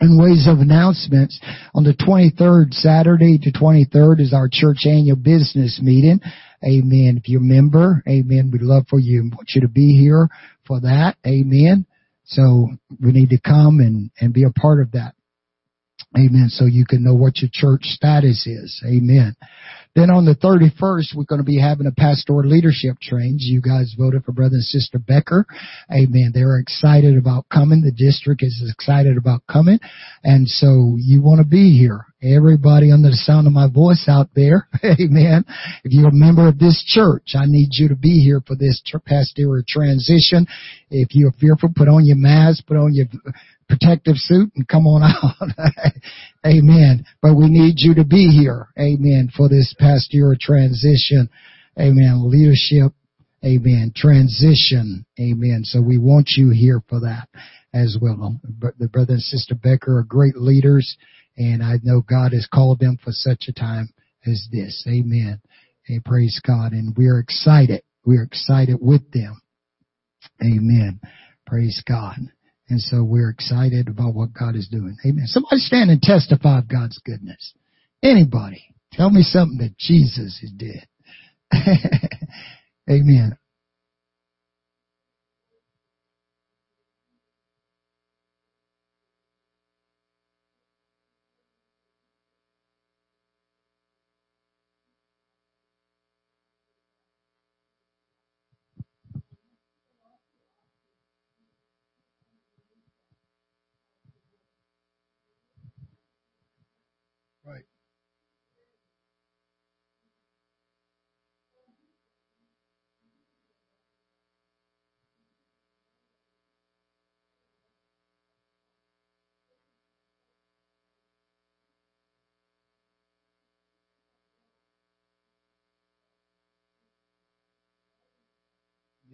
In 0.00 0.20
ways 0.20 0.46
of 0.48 0.58
announcements. 0.58 1.40
On 1.74 1.84
the 1.84 1.94
23rd, 1.94 2.72
Saturday 2.72 3.38
to 3.38 3.52
23rd 3.52 4.20
is 4.20 4.32
our 4.32 4.48
church 4.50 4.86
annual 4.86 5.16
business 5.16 5.80
meeting. 5.82 6.20
Amen. 6.64 7.18
If 7.18 7.28
you're 7.28 7.40
a 7.40 7.44
member, 7.44 8.02
amen, 8.08 8.50
we'd 8.52 8.62
love 8.62 8.86
for 8.88 8.98
you, 8.98 9.22
want 9.22 9.50
you 9.54 9.60
to 9.62 9.68
be 9.68 9.96
here 9.98 10.28
for 10.66 10.80
that. 10.80 11.16
Amen. 11.26 11.86
So 12.24 12.68
we 13.00 13.12
need 13.12 13.30
to 13.30 13.40
come 13.40 13.80
and, 13.80 14.10
and 14.20 14.32
be 14.32 14.44
a 14.44 14.50
part 14.50 14.80
of 14.80 14.92
that. 14.92 15.14
Amen. 16.16 16.48
So 16.48 16.64
you 16.64 16.86
can 16.86 17.04
know 17.04 17.14
what 17.14 17.38
your 17.38 17.50
church 17.52 17.82
status 17.82 18.46
is. 18.46 18.82
Amen. 18.86 19.36
Then 19.94 20.10
on 20.10 20.24
the 20.24 20.34
31st, 20.36 21.14
we're 21.14 21.24
going 21.24 21.40
to 21.40 21.44
be 21.44 21.60
having 21.60 21.86
a 21.86 21.92
pastoral 21.92 22.48
leadership 22.48 22.98
train. 23.00 23.36
You 23.38 23.60
guys 23.60 23.94
voted 23.98 24.24
for 24.24 24.32
Brother 24.32 24.54
and 24.54 24.64
Sister 24.64 24.98
Becker. 24.98 25.44
Amen. 25.92 26.30
They're 26.32 26.58
excited 26.58 27.18
about 27.18 27.46
coming. 27.52 27.82
The 27.82 27.92
district 27.92 28.42
is 28.42 28.62
excited 28.72 29.18
about 29.18 29.42
coming. 29.50 29.80
And 30.22 30.48
so 30.48 30.96
you 30.98 31.20
want 31.20 31.40
to 31.40 31.46
be 31.46 31.76
here. 31.76 32.06
Everybody 32.22 32.90
under 32.90 33.10
the 33.10 33.16
sound 33.16 33.46
of 33.46 33.52
my 33.52 33.68
voice 33.68 34.06
out 34.08 34.28
there. 34.34 34.66
Amen. 34.84 35.44
If 35.84 35.92
you're 35.92 36.08
a 36.08 36.12
member 36.12 36.48
of 36.48 36.58
this 36.58 36.82
church, 36.86 37.34
I 37.34 37.44
need 37.46 37.68
you 37.72 37.88
to 37.88 37.96
be 37.96 38.22
here 38.22 38.40
for 38.46 38.56
this 38.56 38.80
pastoral 39.04 39.62
transition. 39.68 40.46
If 40.90 41.14
you're 41.14 41.32
fearful, 41.32 41.70
put 41.74 41.88
on 41.88 42.06
your 42.06 42.16
mask, 42.16 42.66
put 42.66 42.76
on 42.76 42.94
your 42.94 43.06
protective 43.68 44.16
suit 44.16 44.50
and 44.56 44.66
come 44.66 44.86
on 44.86 45.02
out. 45.04 45.48
Amen. 46.46 47.04
But 47.22 47.34
we 47.34 47.48
need 47.48 47.74
you 47.76 47.94
to 47.94 48.04
be 48.04 48.28
here. 48.28 48.68
Amen. 48.78 49.30
For 49.36 49.48
this 49.48 49.74
past 49.78 50.12
year 50.12 50.32
of 50.32 50.40
transition. 50.40 51.28
Amen. 51.78 52.30
Leadership. 52.30 52.92
Amen. 53.44 53.92
Transition. 53.94 55.06
Amen. 55.20 55.60
So 55.64 55.80
we 55.80 55.98
want 55.98 56.30
you 56.36 56.50
here 56.50 56.82
for 56.88 57.00
that 57.00 57.28
as 57.72 57.96
well. 58.00 58.40
The 58.78 58.88
brother 58.88 59.14
and 59.14 59.22
sister 59.22 59.54
Becker 59.54 59.98
are 59.98 60.04
great 60.04 60.36
leaders 60.36 60.96
and 61.38 61.62
I 61.62 61.78
know 61.84 62.00
God 62.00 62.32
has 62.32 62.48
called 62.52 62.80
them 62.80 62.98
for 63.02 63.12
such 63.12 63.44
a 63.48 63.52
time 63.52 63.90
as 64.26 64.48
this. 64.50 64.84
Amen. 64.88 65.40
And 65.86 66.04
praise 66.04 66.40
God. 66.44 66.72
And 66.72 66.94
we're 66.96 67.20
excited. 67.20 67.82
We're 68.04 68.24
excited 68.24 68.78
with 68.80 69.08
them. 69.12 69.40
Amen. 70.42 71.00
Praise 71.46 71.82
God. 71.86 72.16
And 72.70 72.80
so 72.80 73.02
we're 73.02 73.30
excited 73.30 73.88
about 73.88 74.14
what 74.14 74.34
God 74.38 74.54
is 74.54 74.68
doing. 74.68 74.96
Amen. 75.04 75.26
Somebody 75.26 75.58
stand 75.58 75.90
and 75.90 76.02
testify 76.02 76.58
of 76.58 76.68
God's 76.68 76.98
goodness. 76.98 77.54
Anybody. 78.02 78.62
Tell 78.92 79.10
me 79.10 79.22
something 79.22 79.58
that 79.58 79.78
Jesus 79.78 80.44
did. 80.56 80.86
Amen. 82.90 83.36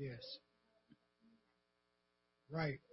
Yes. 0.04 0.38
Right. 2.50 2.83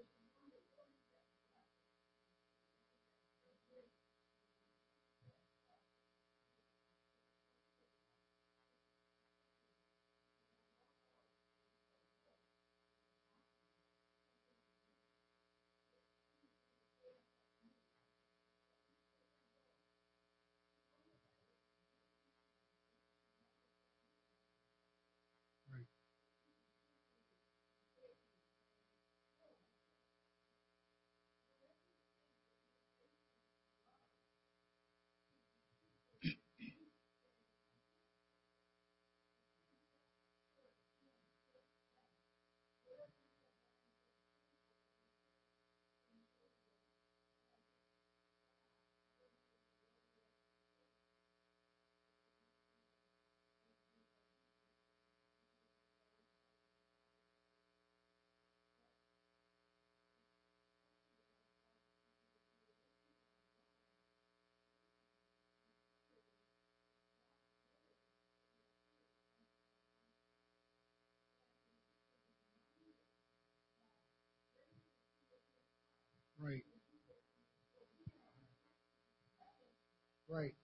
Right. 80.32 80.56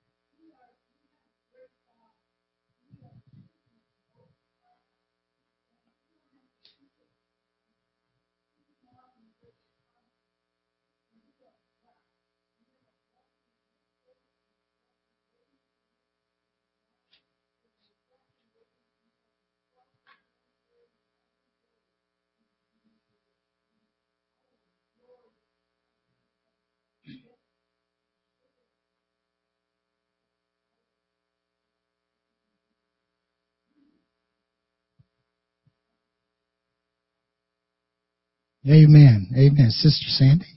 Amen. 38.70 39.30
Amen. 39.38 39.72
Sister 39.72 40.10
Sandy. 40.10 40.57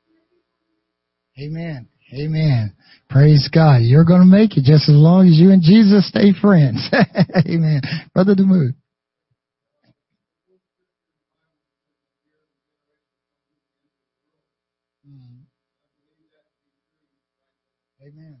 Amen. 1.39 1.87
Amen. 2.13 2.73
Praise 3.09 3.49
God. 3.53 3.81
You're 3.81 4.03
going 4.03 4.21
to 4.21 4.25
make 4.25 4.57
it 4.57 4.63
just 4.63 4.89
as 4.89 4.95
long 4.95 5.27
as 5.27 5.37
you 5.39 5.51
and 5.51 5.61
Jesus 5.61 6.07
stay 6.07 6.33
friends. 6.39 6.89
Amen. 7.47 7.81
Brother. 8.13 8.35
Mm. 8.35 8.73
Amen. 18.01 18.40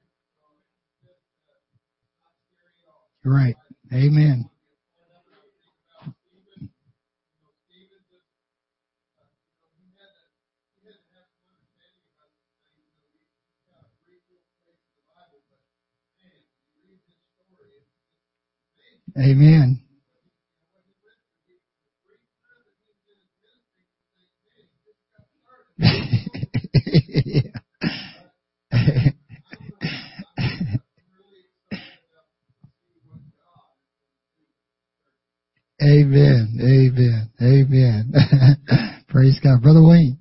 hmm 3.23 3.29
Right. 3.29 3.55
Amen. 19.17 19.17
Amen. 19.17 19.81
Amen. 36.61 37.31
Amen. 37.41 38.13
Praise 39.09 39.39
God. 39.43 39.63
Brother 39.63 39.83
Wayne. 39.83 40.19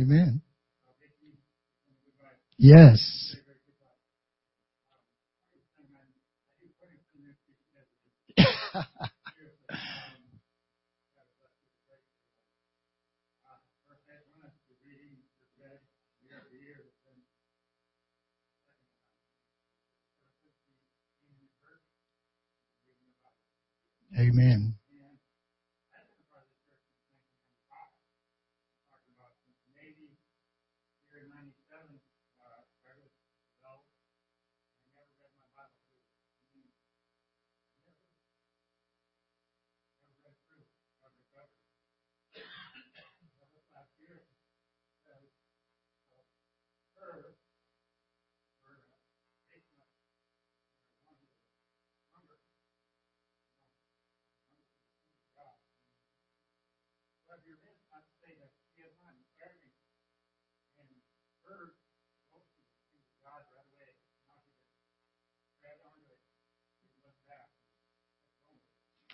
Amen. 0.00 0.42
Yes. 2.58 3.36
Amen. 24.18 24.79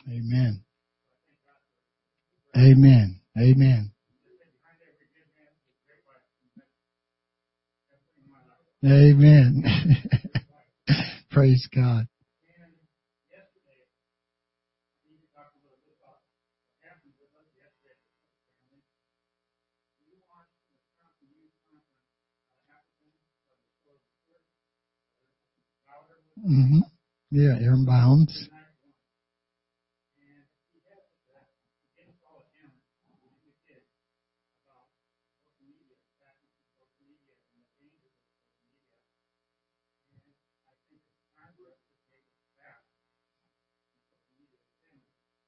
Amen. 0.08 0.62
Amen. 2.56 3.20
Amen. 3.36 3.92
Amen. 8.84 9.62
Praise 11.30 11.68
God. 11.74 12.06
Hmm 26.42 26.80
Yeah, 27.30 27.58
Aaron 27.60 27.84
Bounds. 27.84 28.48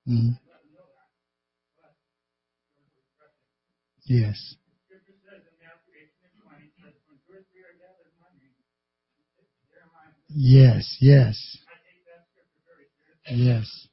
hmm 0.07 0.31
Yes. 4.07 4.58
Yes, 10.29 10.97
yes. 11.01 11.59
Yes. 13.31 13.89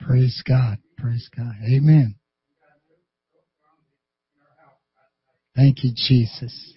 Praise 0.00 0.42
God. 0.46 0.78
Praise 0.98 1.28
God. 1.36 1.54
Amen. 1.66 2.14
Thank 5.56 5.84
you, 5.84 5.92
Jesus. 5.94 6.74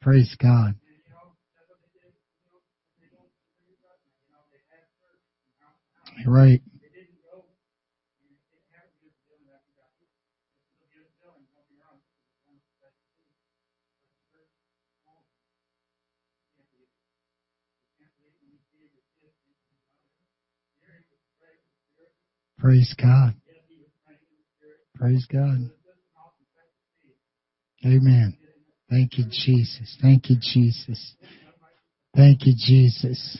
Praise 0.00 0.34
God. 0.40 0.74
Right. 6.26 6.62
Praise 22.62 22.94
God. 22.96 23.34
Praise 24.94 25.26
God. 25.26 25.68
Amen. 27.84 28.38
Thank 28.88 29.18
you, 29.18 29.24
Jesus. 29.24 29.98
Thank 30.00 30.30
you, 30.30 30.36
Jesus. 30.40 31.16
Thank 32.14 32.46
you, 32.46 32.52
Jesus. 32.56 33.36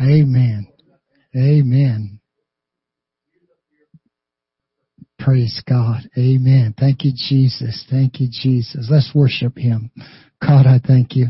Amen. 0.00 0.68
Amen. 1.34 2.20
Praise 5.18 5.60
God. 5.68 6.08
Amen. 6.16 6.76
Thank 6.78 7.02
you, 7.02 7.10
Jesus. 7.12 7.84
Thank 7.90 8.20
you, 8.20 8.28
Jesus. 8.30 8.86
Let's 8.88 9.10
worship 9.12 9.58
Him. 9.58 9.90
God, 10.40 10.66
I 10.68 10.78
thank 10.78 11.16
you. 11.16 11.26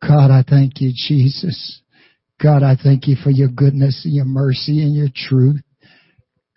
God, 0.00 0.30
I 0.30 0.42
thank 0.48 0.80
you, 0.80 0.92
Jesus. 0.94 1.82
God, 2.40 2.62
I 2.62 2.76
thank 2.76 3.08
you 3.08 3.16
for 3.16 3.30
your 3.30 3.48
goodness 3.48 4.02
and 4.04 4.14
your 4.14 4.24
mercy 4.24 4.82
and 4.82 4.94
your 4.94 5.08
truth. 5.14 5.60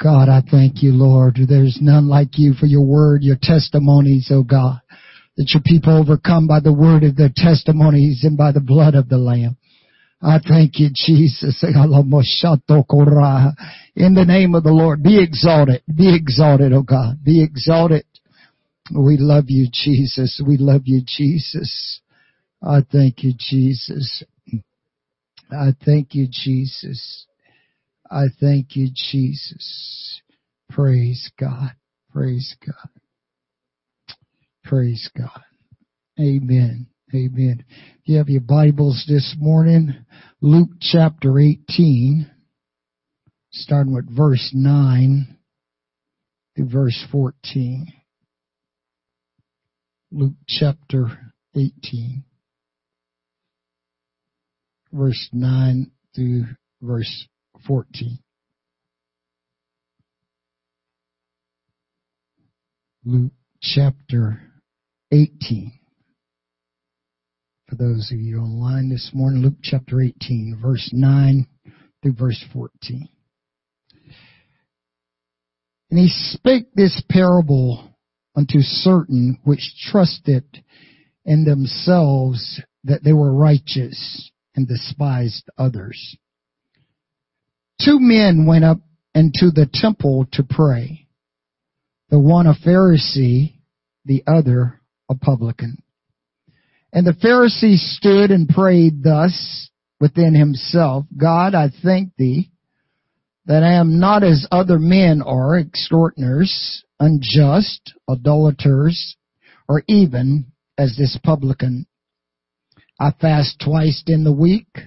God, 0.01 0.29
I 0.29 0.41
thank 0.49 0.81
you, 0.83 0.91
Lord. 0.91 1.37
There's 1.47 1.79
none 1.81 2.07
like 2.07 2.37
you 2.37 2.53
for 2.53 2.65
your 2.65 2.85
word, 2.85 3.23
your 3.23 3.37
testimonies, 3.41 4.29
oh 4.31 4.43
God. 4.43 4.81
That 5.37 5.51
your 5.53 5.63
people 5.65 5.97
overcome 5.97 6.47
by 6.47 6.59
the 6.59 6.73
word 6.73 7.03
of 7.03 7.15
their 7.15 7.31
testimonies 7.35 8.23
and 8.23 8.37
by 8.37 8.51
the 8.51 8.59
blood 8.59 8.95
of 8.95 9.09
the 9.09 9.17
Lamb. 9.17 9.57
I 10.21 10.39
thank 10.47 10.77
you, 10.77 10.89
Jesus. 10.93 11.63
In 11.63 11.73
the 14.13 14.25
name 14.27 14.55
of 14.55 14.63
the 14.63 14.71
Lord, 14.71 15.01
be 15.01 15.21
exalted. 15.21 15.81
Be 15.87 16.15
exalted, 16.15 16.73
oh 16.73 16.83
God. 16.83 17.23
Be 17.23 17.43
exalted. 17.43 18.05
We 18.95 19.17
love 19.17 19.45
you, 19.47 19.67
Jesus. 19.71 20.39
We 20.45 20.57
love 20.57 20.81
you, 20.85 21.01
Jesus. 21.05 22.01
I 22.61 22.81
thank 22.91 23.23
you, 23.23 23.33
Jesus. 23.37 24.23
I 25.51 25.73
thank 25.85 26.15
you, 26.15 26.27
Jesus. 26.31 27.25
I 28.09 28.25
thank 28.39 28.75
you, 28.75 28.87
Jesus. 28.93 30.21
Praise 30.69 31.29
God. 31.39 31.71
Praise 32.11 32.55
God. 32.65 32.89
Praise 34.63 35.09
God. 35.17 35.43
Amen. 36.19 36.87
Amen. 37.13 37.65
You 38.05 38.17
have 38.17 38.29
your 38.29 38.41
Bibles 38.41 39.05
this 39.07 39.35
morning. 39.37 40.05
Luke 40.39 40.69
chapter 40.79 41.39
18, 41.39 42.29
starting 43.51 43.93
with 43.93 44.15
verse 44.15 44.51
9 44.53 45.37
to 46.57 46.65
verse 46.65 47.05
14. 47.11 47.87
Luke 50.11 50.33
chapter 50.47 51.07
18 51.55 52.23
verse 54.91 55.29
9 55.31 55.91
through 56.15 56.45
verse 56.81 57.27
14. 57.67 58.19
Luke 63.05 63.31
chapter 63.61 64.41
18. 65.11 65.71
For 67.67 67.75
those 67.75 68.11
of 68.11 68.19
you 68.19 68.39
online 68.39 68.89
this 68.89 69.11
morning, 69.13 69.41
Luke 69.41 69.57
chapter 69.63 70.01
18, 70.01 70.59
verse 70.61 70.89
9 70.91 71.47
through 72.03 72.13
verse 72.13 72.43
14. 72.53 73.07
And 75.89 75.99
he 75.99 76.09
spake 76.09 76.67
this 76.73 77.01
parable 77.09 77.89
unto 78.35 78.59
certain 78.59 79.39
which 79.43 79.73
trusted 79.89 80.43
in 81.25 81.43
themselves 81.43 82.61
that 82.83 83.03
they 83.03 83.13
were 83.13 83.33
righteous 83.33 84.31
and 84.55 84.67
despised 84.67 85.49
others. 85.57 86.17
Two 87.83 87.99
men 87.99 88.45
went 88.45 88.63
up 88.63 88.79
into 89.15 89.51
the 89.51 89.69
temple 89.71 90.27
to 90.33 90.43
pray, 90.43 91.07
the 92.09 92.19
one 92.19 92.47
a 92.47 92.53
Pharisee, 92.53 93.55
the 94.05 94.23
other 94.27 94.81
a 95.09 95.15
publican. 95.15 95.81
And 96.93 97.07
the 97.07 97.13
Pharisee 97.13 97.77
stood 97.77 98.31
and 98.31 98.47
prayed 98.47 99.03
thus 99.03 99.69
within 99.99 100.35
himself, 100.35 101.05
God, 101.15 101.55
I 101.55 101.69
thank 101.83 102.15
thee 102.17 102.51
that 103.45 103.63
I 103.63 103.73
am 103.73 103.99
not 103.99 104.23
as 104.23 104.47
other 104.51 104.77
men 104.77 105.21
are, 105.21 105.57
extortioners, 105.57 106.83
unjust, 106.99 107.93
idolaters, 108.09 109.15
or 109.67 109.83
even 109.87 110.51
as 110.77 110.95
this 110.97 111.17
publican. 111.23 111.85
I 113.01 113.09
fast 113.19 113.59
twice 113.59 114.03
in 114.05 114.23
the 114.23 114.31
week. 114.31 114.77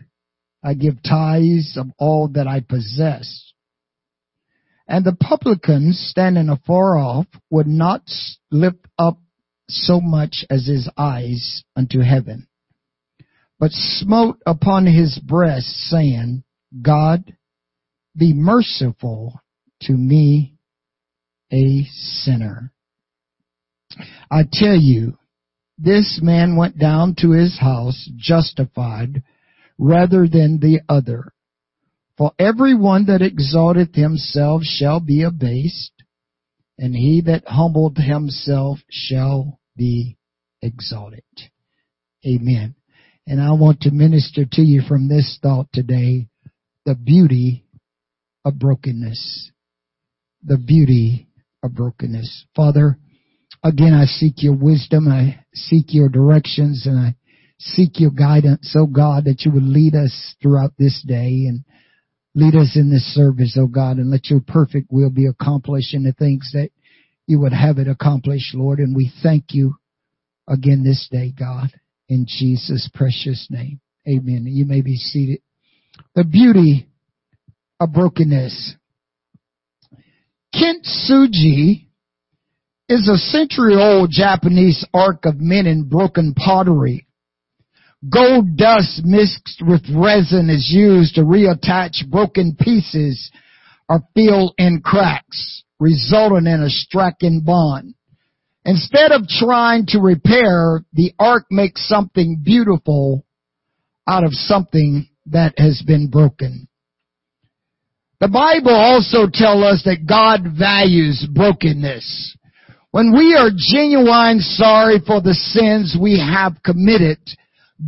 I 0.63 0.75
give 0.75 1.03
tithes 1.03 1.77
of 1.77 1.89
all 1.99 2.29
that 2.35 2.47
I 2.47 2.61
possess. 2.61 3.53
And 4.87 5.05
the 5.05 5.17
publican 5.17 5.93
standing 5.93 6.49
afar 6.49 6.97
off 6.97 7.27
would 7.51 7.67
not 7.67 8.03
lift 8.53 8.87
up 8.97 9.19
so 9.69 10.01
much 10.01 10.45
as 10.49 10.65
his 10.69 10.89
eyes 10.97 11.65
unto 11.75 12.03
heaven, 12.03 12.47
but 13.59 13.73
smote 13.73 14.41
upon 14.47 14.87
his 14.87 15.19
breast 15.19 15.67
saying, 15.67 16.45
God, 16.83 17.35
be 18.17 18.33
merciful 18.33 19.41
to 19.83 19.93
me, 19.93 20.55
a 21.53 21.85
sinner. 21.91 22.73
I 24.31 24.45
tell 24.53 24.77
you, 24.77 25.19
this 25.79 26.21
man 26.23 26.57
went 26.57 26.79
down 26.79 27.15
to 27.19 27.33
his 27.33 27.59
house 27.59 28.09
justified 28.17 29.23
rather 29.79 30.29
than 30.29 30.61
the 30.61 30.81
other. 30.89 31.33
For 32.17 32.33
every 32.39 32.75
one 32.75 33.07
that 33.07 33.23
exalteth 33.23 33.95
himself 33.95 34.63
shall 34.63 35.01
be 35.01 35.23
abased, 35.23 35.93
and 36.79 36.95
he 36.95 37.23
that 37.23 37.49
humbled 37.49 37.99
himself 37.99 38.79
shall 38.89 39.59
be 39.77 40.17
exalted. 40.63 41.25
Amen. 42.25 42.77
And 43.27 43.41
I 43.41 43.53
want 43.53 43.81
to 43.81 43.91
minister 43.91 44.45
to 44.53 44.63
you 44.63 44.83
from 44.83 45.09
this 45.09 45.39
thought 45.43 45.67
today, 45.73 46.29
the 46.85 46.95
beauty 46.95 47.65
of 48.45 48.59
brokenness. 48.59 49.51
The 50.45 50.59
beauty 50.59 51.27
of 51.63 51.75
brokenness. 51.75 52.45
Father, 52.55 52.99
Again, 53.65 53.95
I 53.95 54.05
seek 54.05 54.43
your 54.43 54.55
wisdom. 54.55 55.09
I 55.09 55.41
seek 55.55 55.87
your 55.89 56.11
directions 56.11 56.87
and 56.87 56.99
I 56.99 57.17
seek 57.59 57.99
your 57.99 58.11
guidance, 58.11 58.75
oh 58.79 58.87
God, 58.87 59.25
that 59.25 59.43
you 59.45 59.53
would 59.53 59.63
lead 59.63 59.95
us 59.95 60.35
throughout 60.43 60.73
this 60.79 61.03
day 61.07 61.47
and 61.49 61.65
lead 62.35 62.55
us 62.55 62.77
in 62.77 62.91
this 62.91 63.15
service, 63.15 63.57
oh 63.59 63.67
God, 63.67 63.97
and 63.97 64.11
let 64.11 64.29
your 64.29 64.41
perfect 64.47 64.89
will 64.91 65.09
be 65.09 65.27
accomplished 65.27 65.95
in 65.95 66.03
the 66.03 66.13
things 66.13 66.51
that 66.53 66.71
you 67.27 67.41
would 67.41 67.55
have 67.55 67.79
it 67.79 67.89
accomplished, 67.89 68.55
Lord. 68.55 68.81
And 68.81 68.95
we 68.95 69.11
thank 69.23 69.47
you 69.55 69.77
again 70.47 70.85
this 70.85 71.09
day, 71.11 71.33
God, 71.37 71.71
in 72.09 72.27
Jesus' 72.29 72.91
precious 72.93 73.47
name. 73.51 73.81
Amen. 74.07 74.45
You 74.47 74.67
may 74.67 74.83
be 74.83 74.97
seated. 74.97 75.41
The 76.15 76.25
beauty 76.25 76.87
of 77.81 77.93
brokenness. 77.95 78.75
Kintsugi 80.55 81.87
is 82.89 83.09
a 83.09 83.17
century 83.17 83.75
old 83.75 84.11
Japanese 84.11 84.85
ark 84.93 85.25
of 85.25 85.41
men 85.41 85.67
in 85.67 85.89
broken 85.89 86.35
pottery. 86.35 87.07
Gold 88.13 88.57
dust 88.57 89.01
mixed 89.05 89.63
with 89.67 89.83
resin 89.95 90.51
is 90.51 90.71
used 90.71 91.15
to 91.15 91.23
reattach 91.23 92.07
broken 92.11 92.55
pieces 92.59 93.31
or 93.89 94.01
fill 94.15 94.55
in 94.59 94.83
cracks, 94.85 95.63
resulting 95.81 96.47
in 96.47 96.63
a 96.63 96.69
striking 96.69 97.41
bond. 97.45 97.95
Instead 98.67 99.13
of 99.13 99.27
trying 99.29 99.87
to 99.87 100.01
repair, 100.01 100.85
the 100.93 101.15
ark 101.19 101.45
makes 101.51 101.87
something 101.89 102.41
beautiful 102.43 103.25
out 104.07 104.25
of 104.25 104.33
something 104.33 105.09
that 105.27 105.55
has 105.59 105.83
been 105.87 106.09
broken. 106.09 106.69
The 108.21 108.29
Bible 108.29 108.75
also 108.75 109.29
tells 109.31 109.63
us 109.65 109.83
that 109.85 110.07
God 110.07 110.57
values 110.59 111.27
brokenness. 111.31 112.37
When 112.95 113.11
we 113.11 113.35
are 113.35 113.51
genuine 113.51 114.39
sorry 114.39 115.01
for 115.05 115.21
the 115.21 115.35
sins 115.35 115.97
we 116.01 116.17
have 116.17 116.63
committed, 116.63 117.19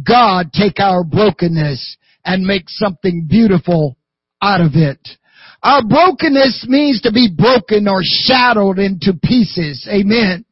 God 0.05 0.53
take 0.53 0.81
our 0.81 1.05
brokenness 1.05 1.97
and 2.25 2.43
make 2.43 2.65
something 2.67 3.29
beautiful 3.31 3.97
out 4.43 4.61
of 4.61 4.73
it. 4.75 4.99
Our 5.63 5.87
brokenness 5.87 6.67
means 6.69 7.03
to 7.03 7.13
be 7.13 7.31
broken 7.33 7.87
or 7.87 8.01
shattered 8.03 8.81
into 8.81 9.13
pieces. 9.23 9.87
Amen. 9.89 10.45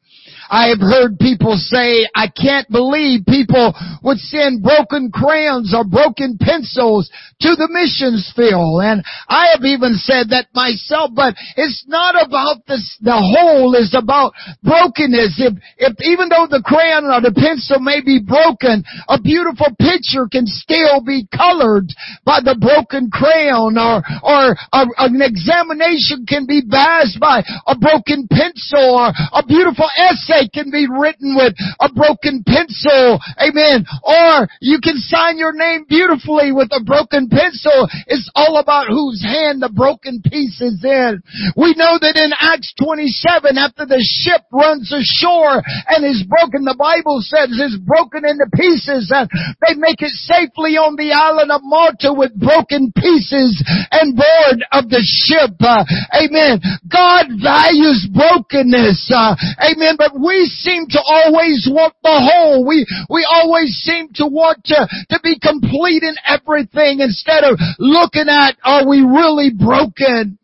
I 0.51 0.69
have 0.69 0.81
heard 0.81 1.19
people 1.19 1.57
say, 1.57 2.07
I 2.15 2.29
can't 2.29 2.69
believe 2.71 3.27
people 3.27 3.73
would 4.03 4.19
send 4.19 4.63
broken 4.63 5.11
crayons 5.11 5.73
or 5.75 5.85
broken 5.85 6.37
pencils 6.39 7.11
to 7.41 7.57
the 7.57 7.69
missions 7.71 8.33
field. 8.37 8.83
And 8.83 9.03
I 9.29 9.55
have 9.55 9.65
even 9.65 9.95
said 9.95 10.31
that 10.31 10.53
myself, 10.55 11.13
but 11.15 11.35
it's 11.57 11.85
not 11.87 12.15
about 12.19 12.67
this, 12.67 12.99
the 13.01 13.17
whole 13.17 13.75
is 13.75 13.95
about 13.97 14.33
brokenness. 14.63 15.41
If, 15.41 15.55
if 15.79 15.95
even 16.03 16.29
though 16.29 16.47
the 16.51 16.63
crayon 16.65 17.09
or 17.09 17.21
the 17.21 17.35
pencil 17.35 17.81
may 17.81 18.03
be 18.05 18.21
broken, 18.21 18.85
a 19.09 19.21
beautiful 19.21 19.73
picture 19.81 20.29
can 20.29 20.47
still 20.47 21.01
be 21.01 21.27
colored 21.33 21.89
by 22.25 22.41
the 22.45 22.57
broken 22.59 23.09
crayon 23.09 23.79
or, 23.79 24.03
or 24.23 24.57
an 24.73 25.23
examination 25.23 26.27
can 26.27 26.47
be 26.47 26.61
bashed 26.61 27.21
by 27.21 27.41
a 27.67 27.77
broken 27.79 28.29
pencil 28.29 28.99
or 28.99 29.13
a 29.33 29.43
beautiful 29.47 29.89
essay 29.97 30.34
essay 30.35 30.49
can 30.53 30.71
be 30.71 30.87
written 30.91 31.35
with 31.37 31.55
a 31.81 31.93
broken 31.93 32.43
pencil. 32.47 33.19
Amen. 33.39 33.87
Or 34.03 34.49
you 34.61 34.79
can 34.83 34.97
sign 34.99 35.39
your 35.39 35.53
name 35.53 35.87
beautifully 35.89 36.53
with 36.53 36.69
a 36.73 36.83
broken 36.83 37.29
pencil. 37.29 37.89
It's 38.07 38.31
all 38.35 38.59
about 38.59 38.89
whose 38.89 39.23
hand 39.23 39.63
the 39.63 39.73
broken 39.73 40.23
piece 40.23 40.61
is 40.61 40.83
in. 40.83 41.23
We 41.57 41.75
know 41.77 41.99
that 42.01 42.17
in 42.17 42.33
Acts 42.39 42.75
27, 42.79 43.59
after 43.59 43.87
the 43.87 44.03
ship 44.03 44.43
runs 44.53 44.93
ashore 44.93 45.63
and 45.89 46.05
is 46.05 46.25
broken, 46.27 46.65
the 46.65 46.79
Bible 46.79 47.21
says 47.23 47.51
is 47.55 47.79
broken 47.81 48.25
into 48.25 48.47
pieces 48.55 49.11
and 49.15 49.29
they 49.67 49.75
make 49.77 50.03
it 50.03 50.15
safely 50.15 50.77
on 50.77 50.97
the 50.97 51.13
island 51.13 51.51
of 51.51 51.61
Malta 51.65 52.13
with 52.13 52.35
broken 52.35 52.93
pieces 52.97 53.63
and 53.91 54.17
board 54.17 54.59
of 54.73 54.89
the 54.91 55.03
ship. 55.03 55.55
Uh, 55.61 55.85
amen. 56.15 56.61
God 56.89 57.31
values 57.41 58.07
brokenness. 58.11 59.11
Uh, 59.13 59.37
amen. 59.61 59.97
But 59.99 60.17
we 60.25 60.47
seem 60.47 60.87
to 60.89 61.01
always 61.05 61.69
want 61.71 61.95
the 62.03 62.17
whole. 62.17 62.67
We, 62.67 62.87
we 63.11 63.27
always 63.29 63.77
seem 63.85 64.09
to 64.15 64.27
want 64.27 64.65
to, 64.65 64.89
to 65.11 65.21
be 65.23 65.39
complete 65.39 66.03
in 66.03 66.17
everything 66.27 67.01
instead 67.01 67.45
of 67.45 67.59
looking 67.79 68.29
at 68.29 68.57
are 68.65 68.89
we 68.89 69.03
really 69.03 69.51
broken? 69.51 70.39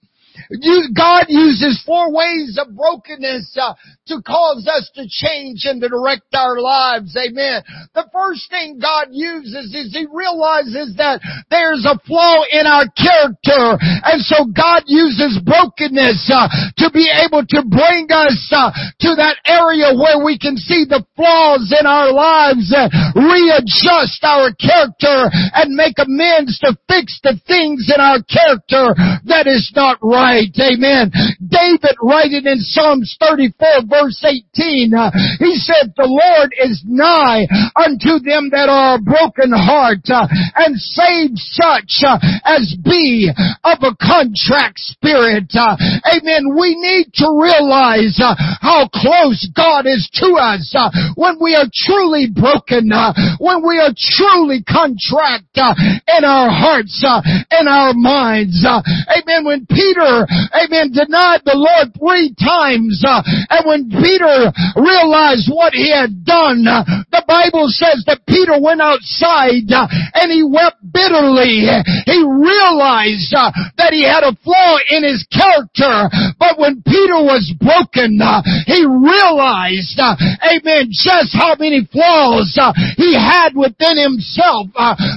God 0.97 1.27
uses 1.29 1.83
four 1.87 2.11
ways 2.11 2.59
of 2.59 2.75
brokenness 2.75 3.55
uh, 3.55 3.75
to 4.09 4.19
cause 4.27 4.67
us 4.67 4.91
to 4.99 5.07
change 5.07 5.63
and 5.63 5.81
to 5.81 5.89
direct 5.89 6.27
our 6.35 6.59
lives. 6.59 7.15
Amen. 7.15 7.63
The 7.95 8.11
first 8.13 8.51
thing 8.51 8.83
God 8.83 9.09
uses 9.13 9.71
is 9.71 9.95
He 9.95 10.07
realizes 10.11 10.99
that 10.99 11.23
there's 11.51 11.87
a 11.87 11.99
flaw 12.03 12.43
in 12.51 12.67
our 12.67 12.91
character. 12.99 13.79
And 13.79 14.19
so 14.27 14.51
God 14.51 14.91
uses 14.91 15.39
brokenness 15.39 16.27
uh, 16.35 16.51
to 16.83 16.91
be 16.91 17.07
able 17.07 17.47
to 17.47 17.63
bring 17.63 18.11
us 18.11 18.51
uh, 18.51 18.75
to 19.07 19.15
that 19.23 19.39
area 19.47 19.95
where 19.95 20.19
we 20.19 20.35
can 20.35 20.59
see 20.59 20.83
the 20.83 21.07
flaws 21.15 21.71
in 21.79 21.87
our 21.87 22.11
lives 22.11 22.75
and 22.75 22.91
readjust 23.15 24.19
our 24.27 24.51
character 24.59 25.31
and 25.55 25.79
make 25.79 25.95
amends 26.03 26.59
to 26.59 26.75
fix 26.91 27.23
the 27.23 27.39
things 27.47 27.87
in 27.87 28.01
our 28.03 28.19
character 28.27 28.99
that 29.31 29.47
is 29.47 29.71
not 29.77 29.99
right. 30.03 30.40
Amen. 30.61 31.11
David 31.41 31.97
writing 32.03 32.47
in 32.47 32.59
Psalms 32.61 33.17
34 33.21 33.89
verse 33.89 34.11
verse 34.11 34.25
18, 34.25 34.95
uh, 34.95 35.11
he 35.39 35.57
said, 35.57 35.93
the 35.97 36.09
Lord 36.09 36.53
is 36.57 36.83
nigh 36.87 37.47
unto 37.77 38.19
them 38.25 38.51
that 38.51 38.69
are 38.69 38.99
broken 39.01 39.53
heart 39.53 40.05
uh, 40.09 40.27
and 40.57 40.77
save 40.77 41.37
such 41.37 42.03
uh, 42.07 42.19
as 42.45 42.75
be 42.83 43.31
of 43.65 43.79
a 43.85 43.95
contract 44.01 44.79
spirit. 44.79 45.53
Uh, 45.53 45.77
amen. 46.09 46.57
We 46.57 46.77
need 46.77 47.13
to 47.21 47.29
realize 47.31 48.19
uh, 48.19 48.35
how 48.61 48.89
close 48.89 49.45
God 49.55 49.87
is 49.87 50.09
to 50.25 50.37
us 50.41 50.73
uh, 50.75 50.91
when 51.17 51.37
we 51.41 51.55
are 51.55 51.69
truly 51.71 52.29
broken, 52.33 52.91
when 53.39 53.61
we 53.67 53.79
are 53.79 53.93
truly 53.95 54.65
contrite 54.65 55.47
in 55.55 56.25
our 56.25 56.51
hearts, 56.51 57.05
in 57.05 57.69
our 57.69 57.93
minds. 57.95 58.65
amen. 58.65 59.45
When 59.45 59.67
Peter, 59.67 60.27
amen, 60.55 60.93
denied 60.93 61.43
the 61.45 61.59
Lord 61.59 61.95
three 61.97 62.35
times, 62.39 63.03
uh, 63.07 63.23
and 63.51 63.63
when 63.67 63.83
Peter 63.91 64.51
realized 64.77 65.49
what 65.51 65.73
he 65.73 65.91
had 65.91 66.25
done, 66.25 66.67
uh, 66.67 66.85
the 67.11 67.25
Bible 67.27 67.71
says 67.71 68.03
that 68.07 68.27
Peter 68.27 68.59
went 68.59 68.81
outside 68.81 69.67
uh, 69.71 69.87
and 70.19 70.31
he 70.31 70.43
wept 70.43 70.83
bitterly. 70.83 71.67
He 72.07 72.19
realized 72.21 73.31
that 73.79 73.93
he 73.95 74.03
had 74.03 74.27
a 74.27 74.35
flaw 74.43 74.79
in 74.91 75.07
his 75.07 75.23
character, 75.31 76.11
but 76.39 76.59
when 76.59 76.83
Peter 76.83 77.21
was 77.23 77.47
broken, 77.59 78.19
he 78.67 78.83
realized, 78.83 79.99
amen, 79.99 80.91
just 80.91 81.31
how 81.35 81.55
many 81.59 81.87
flaws 81.91 82.57
he 82.97 83.15
had 83.15 83.55
within 83.55 83.97
himself. 83.99 84.69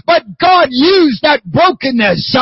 But 0.05 0.37
God 0.39 0.69
used 0.69 1.23
that 1.23 1.43
brokenness 1.45 2.35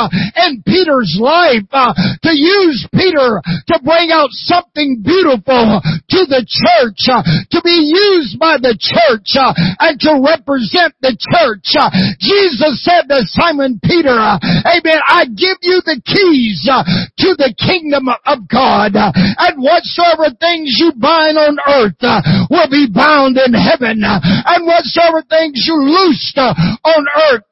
in 0.48 0.64
Peter's 0.64 1.18
life 1.20 1.68
to 1.72 2.32
use 2.32 2.51
Peter 2.94 3.42
to 3.68 3.76
bring 3.84 4.12
out 4.12 4.30
something 4.32 5.02
beautiful 5.04 5.80
to 6.10 6.20
the 6.28 6.44
church, 6.44 7.02
uh, 7.08 7.24
to 7.52 7.60
be 7.64 7.76
used 7.76 8.40
by 8.40 8.58
the 8.60 8.76
church, 8.76 9.32
uh, 9.40 9.54
and 9.80 10.00
to 10.00 10.20
represent 10.20 10.94
the 11.02 11.16
church. 11.16 11.68
Uh, 11.78 11.90
Jesus 12.20 12.84
said 12.84 13.08
to 13.08 13.24
Simon 13.32 13.80
Peter, 13.84 14.14
uh, 14.14 14.40
Amen, 14.68 15.00
I 15.08 15.26
give 15.32 15.60
you 15.64 15.82
the 15.86 16.00
keys 16.04 16.68
uh, 16.68 16.84
to 16.84 17.30
the 17.40 17.54
kingdom 17.56 18.10
of 18.10 18.48
God, 18.48 18.96
uh, 18.96 19.12
and 19.16 19.62
whatsoever 19.62 20.34
things 20.40 20.76
you 20.80 20.92
bind 20.98 21.38
on 21.38 21.58
earth 21.68 22.02
will 22.50 22.70
be 22.70 22.88
bound 22.92 23.38
in 23.38 23.54
heaven, 23.54 24.04
and 24.04 24.62
whatsoever 24.68 25.24
things 25.30 25.64
you 25.68 25.78
loosed 25.80 26.38
on 26.38 27.04
earth 27.32 27.52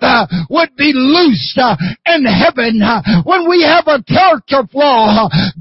would 0.50 0.76
be 0.76 0.92
loosed 0.94 1.60
in 2.06 2.26
heaven. 2.26 2.82
When 3.24 3.50
we 3.50 3.64
have 3.64 3.88
a 3.88 4.04
character 4.04 4.68
flaw, 4.72 4.89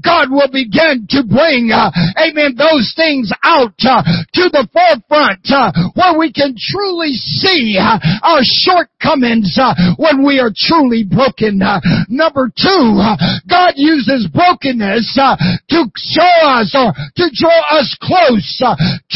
God 0.03 0.31
will 0.31 0.51
begin 0.51 1.05
to 1.09 1.23
bring, 1.23 1.71
amen, 1.71 2.55
those 2.57 2.93
things 2.95 3.31
out 3.43 3.75
uh, 3.85 4.03
to 4.33 4.43
the 4.51 4.67
forefront 4.71 5.45
uh, 5.49 5.71
where 5.95 6.17
we 6.17 6.31
can 6.31 6.55
truly 6.57 7.13
see 7.13 7.77
uh, 7.79 7.97
our 8.23 8.41
shortcomings 8.41 9.57
uh, 9.59 9.73
when 9.97 10.25
we 10.25 10.39
are 10.39 10.51
truly 10.55 11.03
broken. 11.03 11.61
Uh, 11.61 11.79
number 12.09 12.51
two, 12.51 12.99
uh, 12.99 13.15
God 13.49 13.73
uses 13.75 14.27
brokenness 14.31 15.15
to 15.15 15.79
show 15.97 16.35
us 16.43 16.75
or 16.75 16.93
to 17.15 17.25
draw 17.33 17.59
us 17.79 17.89
close 18.01 18.61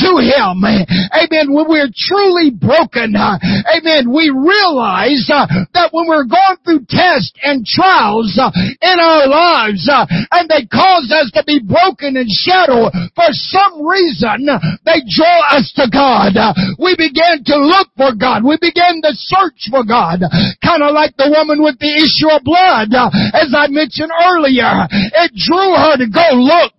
to 0.04 0.20
Him. 0.20 0.62
Amen. 0.62 1.56
When 1.56 1.68
we're 1.72 1.92
truly 1.96 2.52
broken, 2.52 3.16
uh, 3.16 3.40
amen, 3.72 4.12
we 4.12 4.30
realize 4.30 5.26
uh, 5.32 5.48
that 5.74 5.90
when 5.96 6.08
we're 6.08 6.28
going 6.28 6.60
through 6.64 6.86
tests 6.92 7.34
and 7.42 7.66
trials 7.66 8.36
uh, 8.36 8.52
in 8.54 8.98
our 9.00 9.26
lives 9.28 9.88
and 9.90 10.46
they 10.52 10.68
cause 10.68 11.08
us 11.10 11.32
to 11.34 11.44
be 11.48 11.64
broken 11.64 12.18
and 12.20 12.30
shattered 12.30 12.92
for 13.16 13.30
some 13.32 13.82
reason, 13.82 14.04
reason 14.04 14.50
they 14.86 15.00
draw 15.06 15.38
us 15.54 15.72
to 15.78 15.88
God. 15.92 16.34
We 16.80 16.96
begin 16.98 17.46
to 17.46 17.58
look 17.58 17.90
for 17.96 18.14
God. 18.18 18.44
We 18.44 18.58
begin 18.60 19.02
to 19.04 19.14
search 19.14 19.70
for 19.70 19.84
God. 19.86 20.26
Kind 20.60 20.84
of 20.84 20.94
like 20.94 21.16
the 21.18 21.30
woman 21.30 21.62
with 21.62 21.80
the 21.80 21.94
issue 21.94 22.30
of 22.34 22.44
blood, 22.44 22.92
as 22.92 23.54
I 23.54 23.70
mentioned 23.70 24.12
earlier. 24.12 24.88
It 24.90 25.32
drew 25.38 25.74
her 25.78 25.96
to 26.02 26.08
go 26.10 26.28
look 26.36 26.76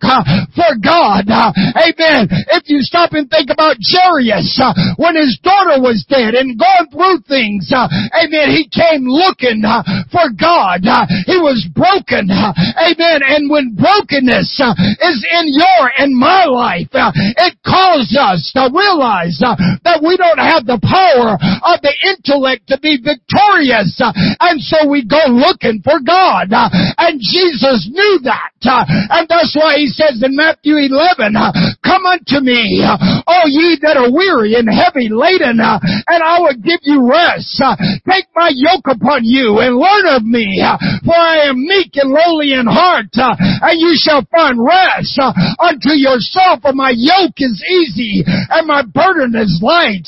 for 0.53 0.71
God. 0.77 1.25
Amen. 1.31 2.29
If 2.53 2.67
you 2.67 2.81
stop 2.81 3.14
and 3.15 3.29
think 3.29 3.49
about 3.49 3.77
Jairus, 3.79 4.59
when 4.97 5.15
his 5.15 5.39
daughter 5.43 5.81
was 5.81 6.05
dead 6.07 6.35
and 6.35 6.59
going 6.59 6.87
through 6.91 7.23
things, 7.27 7.71
amen, 7.71 8.51
he 8.51 8.67
came 8.69 9.07
looking 9.07 9.63
for 10.11 10.31
God. 10.35 10.83
He 11.25 11.37
was 11.37 11.65
broken. 11.73 12.29
Amen. 12.29 13.19
And 13.23 13.49
when 13.49 13.75
brokenness 13.75 14.59
is 15.01 15.19
in 15.23 15.45
your 15.47 15.83
and 15.97 16.15
my 16.15 16.45
life, 16.45 16.89
it 16.93 17.55
calls 17.65 18.15
us 18.19 18.51
to 18.55 18.69
realize 18.71 19.39
uh, 19.43 19.55
that 19.83 20.01
we 20.03 20.17
don't 20.17 20.41
have 20.41 20.65
the 20.65 20.81
power 20.81 21.35
of 21.35 21.77
the 21.81 21.93
intellect 22.07 22.67
to 22.67 22.79
be 22.79 22.97
victorious. 22.97 23.95
Uh, 23.99 24.11
and 24.41 24.59
so 24.61 24.87
we 24.87 25.05
go 25.05 25.21
looking 25.29 25.81
for 25.83 25.99
God. 26.01 26.51
Uh, 26.51 26.69
and 26.97 27.19
Jesus 27.21 27.87
knew 27.91 28.19
that. 28.23 28.53
Uh, 28.65 28.85
and 28.87 29.27
that's 29.29 29.55
why 29.55 29.77
he 29.77 29.87
says 29.87 30.21
in 30.23 30.35
Matthew 30.35 30.77
11, 30.77 31.35
uh, 31.35 31.51
Come 31.83 32.05
unto 32.05 32.41
me, 32.41 32.81
all 33.27 33.47
ye 33.47 33.77
that 33.81 33.97
are 33.97 34.11
weary 34.11 34.55
and 34.55 34.69
heavy 34.69 35.09
laden, 35.09 35.59
uh, 35.59 35.79
and 35.81 36.21
I 36.23 36.39
will 36.39 36.57
give 36.57 36.81
you 36.83 37.09
rest. 37.09 37.57
Uh, 37.61 37.75
take 38.07 38.25
my 38.35 38.51
yoke 38.53 38.87
upon 38.87 39.25
you 39.25 39.59
and 39.59 39.77
learn 39.77 40.05
of 40.15 40.23
me, 40.23 40.61
uh, 40.61 40.77
for 41.03 41.15
I 41.15 41.49
am 41.49 41.61
meek 41.61 41.95
and 41.95 42.11
lowly 42.11 42.53
in 42.53 42.67
heart, 42.67 43.13
and 43.15 43.75
you 43.79 43.93
shall 43.97 44.25
find 44.31 44.57
rest 44.61 45.19
unto 45.59 45.93
yourself, 45.93 46.61
for 46.61 46.73
my 46.73 46.93
yoke 46.95 47.37
is 47.37 47.57
easy 47.65 48.23
and 48.25 48.67
my 48.67 48.83
burden 48.83 49.35
is 49.35 49.59
light. 49.61 50.07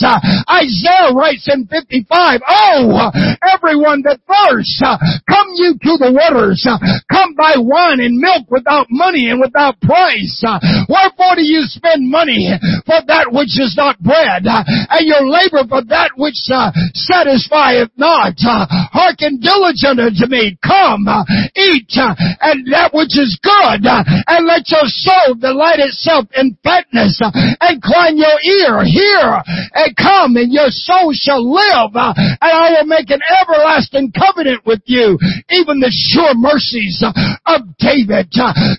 Isaiah 0.50 1.14
writes 1.14 1.48
in 1.52 1.68
55, 1.68 2.42
Oh, 2.48 3.12
everyone 3.54 4.04
that 4.04 4.20
thirsts, 4.28 4.82
come 5.28 5.48
you 5.56 5.74
to 5.74 5.94
the 5.98 6.12
waters, 6.14 6.66
come 7.12 7.36
buy 7.36 7.56
wine 7.58 8.00
and 8.00 8.18
milk 8.18 8.50
without 8.50 8.88
money 8.90 9.30
and 9.30 9.40
without 9.40 9.80
price. 9.82 10.44
Wherefore 10.90 11.36
do 11.36 11.44
you 11.44 11.64
spend 11.66 12.10
money 12.10 12.52
for 12.86 13.00
that 13.08 13.32
which 13.32 13.56
is 13.58 13.74
not 13.78 14.00
bread, 14.00 14.46
uh, 14.46 14.64
and 14.66 15.08
your 15.08 15.24
labor 15.26 15.64
for 15.68 15.84
that 15.88 16.12
which 16.18 16.38
uh, 16.52 16.72
satisfieth 16.94 17.92
not? 17.96 18.36
Uh, 18.44 18.68
hearken 18.92 19.40
diligent 19.40 20.00
unto 20.00 20.28
me, 20.28 20.58
come, 20.60 21.08
uh, 21.08 21.24
eat, 21.56 21.92
and 21.96 22.68
that 22.74 22.92
which 22.94 23.16
is 23.16 23.40
good, 23.42 23.82
and 23.88 24.42
let 24.46 24.68
your 24.68 24.86
soul 24.88 25.36
delight 25.40 25.80
itself 25.80 26.28
in 26.36 26.58
fatness, 26.64 27.20
and 27.24 27.78
incline 27.78 28.18
your 28.18 28.38
ear, 28.42 28.84
hear, 28.84 29.40
and 29.74 29.96
come, 29.96 30.36
and 30.36 30.52
your 30.52 30.70
soul 30.70 31.14
shall 31.14 31.42
live, 31.42 31.94
and 31.96 32.38
I 32.42 32.76
will 32.78 32.90
make 32.90 33.10
an 33.10 33.22
everlasting 33.24 34.12
covenant 34.12 34.66
with 34.66 34.82
you, 34.86 35.18
even 35.50 35.80
the 35.80 35.94
sure 35.94 36.36
mercies 36.36 37.04
of 37.46 37.62
David. 37.78 38.34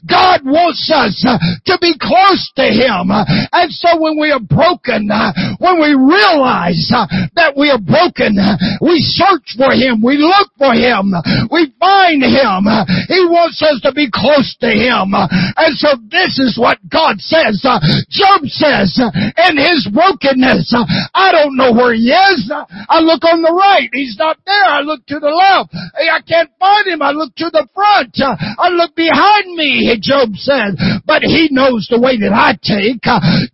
God 0.05 0.45
wants 0.45 0.91
us 0.93 1.17
to 1.65 1.79
be 1.81 1.95
close 1.97 2.53
to 2.57 2.67
Him, 2.69 3.09
and 3.09 3.71
so 3.73 3.88
when 3.97 4.21
we 4.21 4.29
are 4.29 4.43
broken, 4.43 5.09
uh, 5.09 5.33
when 5.57 5.81
we 5.81 5.97
realize 5.97 6.93
uh, 6.93 7.09
that 7.33 7.57
we 7.57 7.73
are 7.73 7.81
broken, 7.81 8.37
uh, 8.37 8.61
we 8.85 9.01
search 9.01 9.57
for 9.57 9.73
Him, 9.73 10.05
we 10.05 10.21
look 10.21 10.53
for 10.61 10.77
Him, 10.77 11.17
we 11.49 11.73
find 11.81 12.21
Him. 12.21 12.69
He 13.09 13.21
wants 13.25 13.63
us 13.65 13.81
to 13.89 13.97
be 13.97 14.13
close 14.13 14.53
to 14.61 14.69
Him. 14.69 15.17
And 15.17 15.73
so 15.79 15.97
this 16.11 16.37
is 16.37 16.59
what 16.61 16.77
God 16.91 17.21
says. 17.23 17.65
Job 18.11 18.41
says, 18.51 18.93
in 19.49 19.57
his 19.57 19.89
brokenness, 19.93 20.75
I 21.15 21.33
don't 21.33 21.57
know 21.57 21.73
where 21.73 21.95
he 21.95 22.11
is. 22.11 22.51
I 22.53 23.01
look 23.01 23.25
on 23.25 23.43
the 23.43 23.53
right. 23.53 23.89
He's 23.93 24.17
not 24.19 24.39
there. 24.45 24.67
I 24.67 24.81
look 24.81 25.07
to 25.07 25.19
the 25.19 25.31
left. 25.31 25.73
I 25.73 26.21
can't 26.27 26.51
find 26.59 26.87
him. 26.87 27.03
I 27.03 27.13
look 27.13 27.35
to 27.37 27.51
the 27.51 27.67
front. 27.75 28.17
I 28.19 28.69
look 28.69 28.95
behind 28.95 29.55
me, 29.55 29.95
Job 30.01 30.35
says. 30.35 30.75
But 31.07 31.23
he 31.23 31.49
knows 31.51 31.87
the 31.91 32.01
way 32.01 32.19
that 32.19 32.33
I 32.33 32.59
take. 32.59 33.03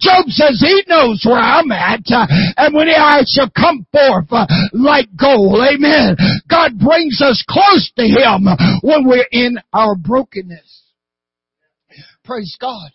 Job 0.00 0.23
says 0.28 0.60
he 0.60 0.84
knows 0.88 1.22
where 1.24 1.40
I'm 1.40 1.70
at. 1.72 2.02
Uh, 2.06 2.26
and 2.56 2.74
when 2.74 2.88
I 2.88 3.22
shall 3.26 3.50
come 3.50 3.86
forth 3.92 4.26
uh, 4.30 4.46
like 4.72 5.08
gold, 5.18 5.60
amen. 5.60 6.16
God 6.48 6.78
brings 6.78 7.20
us 7.22 7.44
close 7.48 7.92
to 7.96 8.04
him 8.04 8.46
when 8.82 9.06
we're 9.06 9.26
in 9.30 9.58
our 9.72 9.94
brokenness. 9.96 10.82
Praise 12.24 12.56
God 12.60 12.90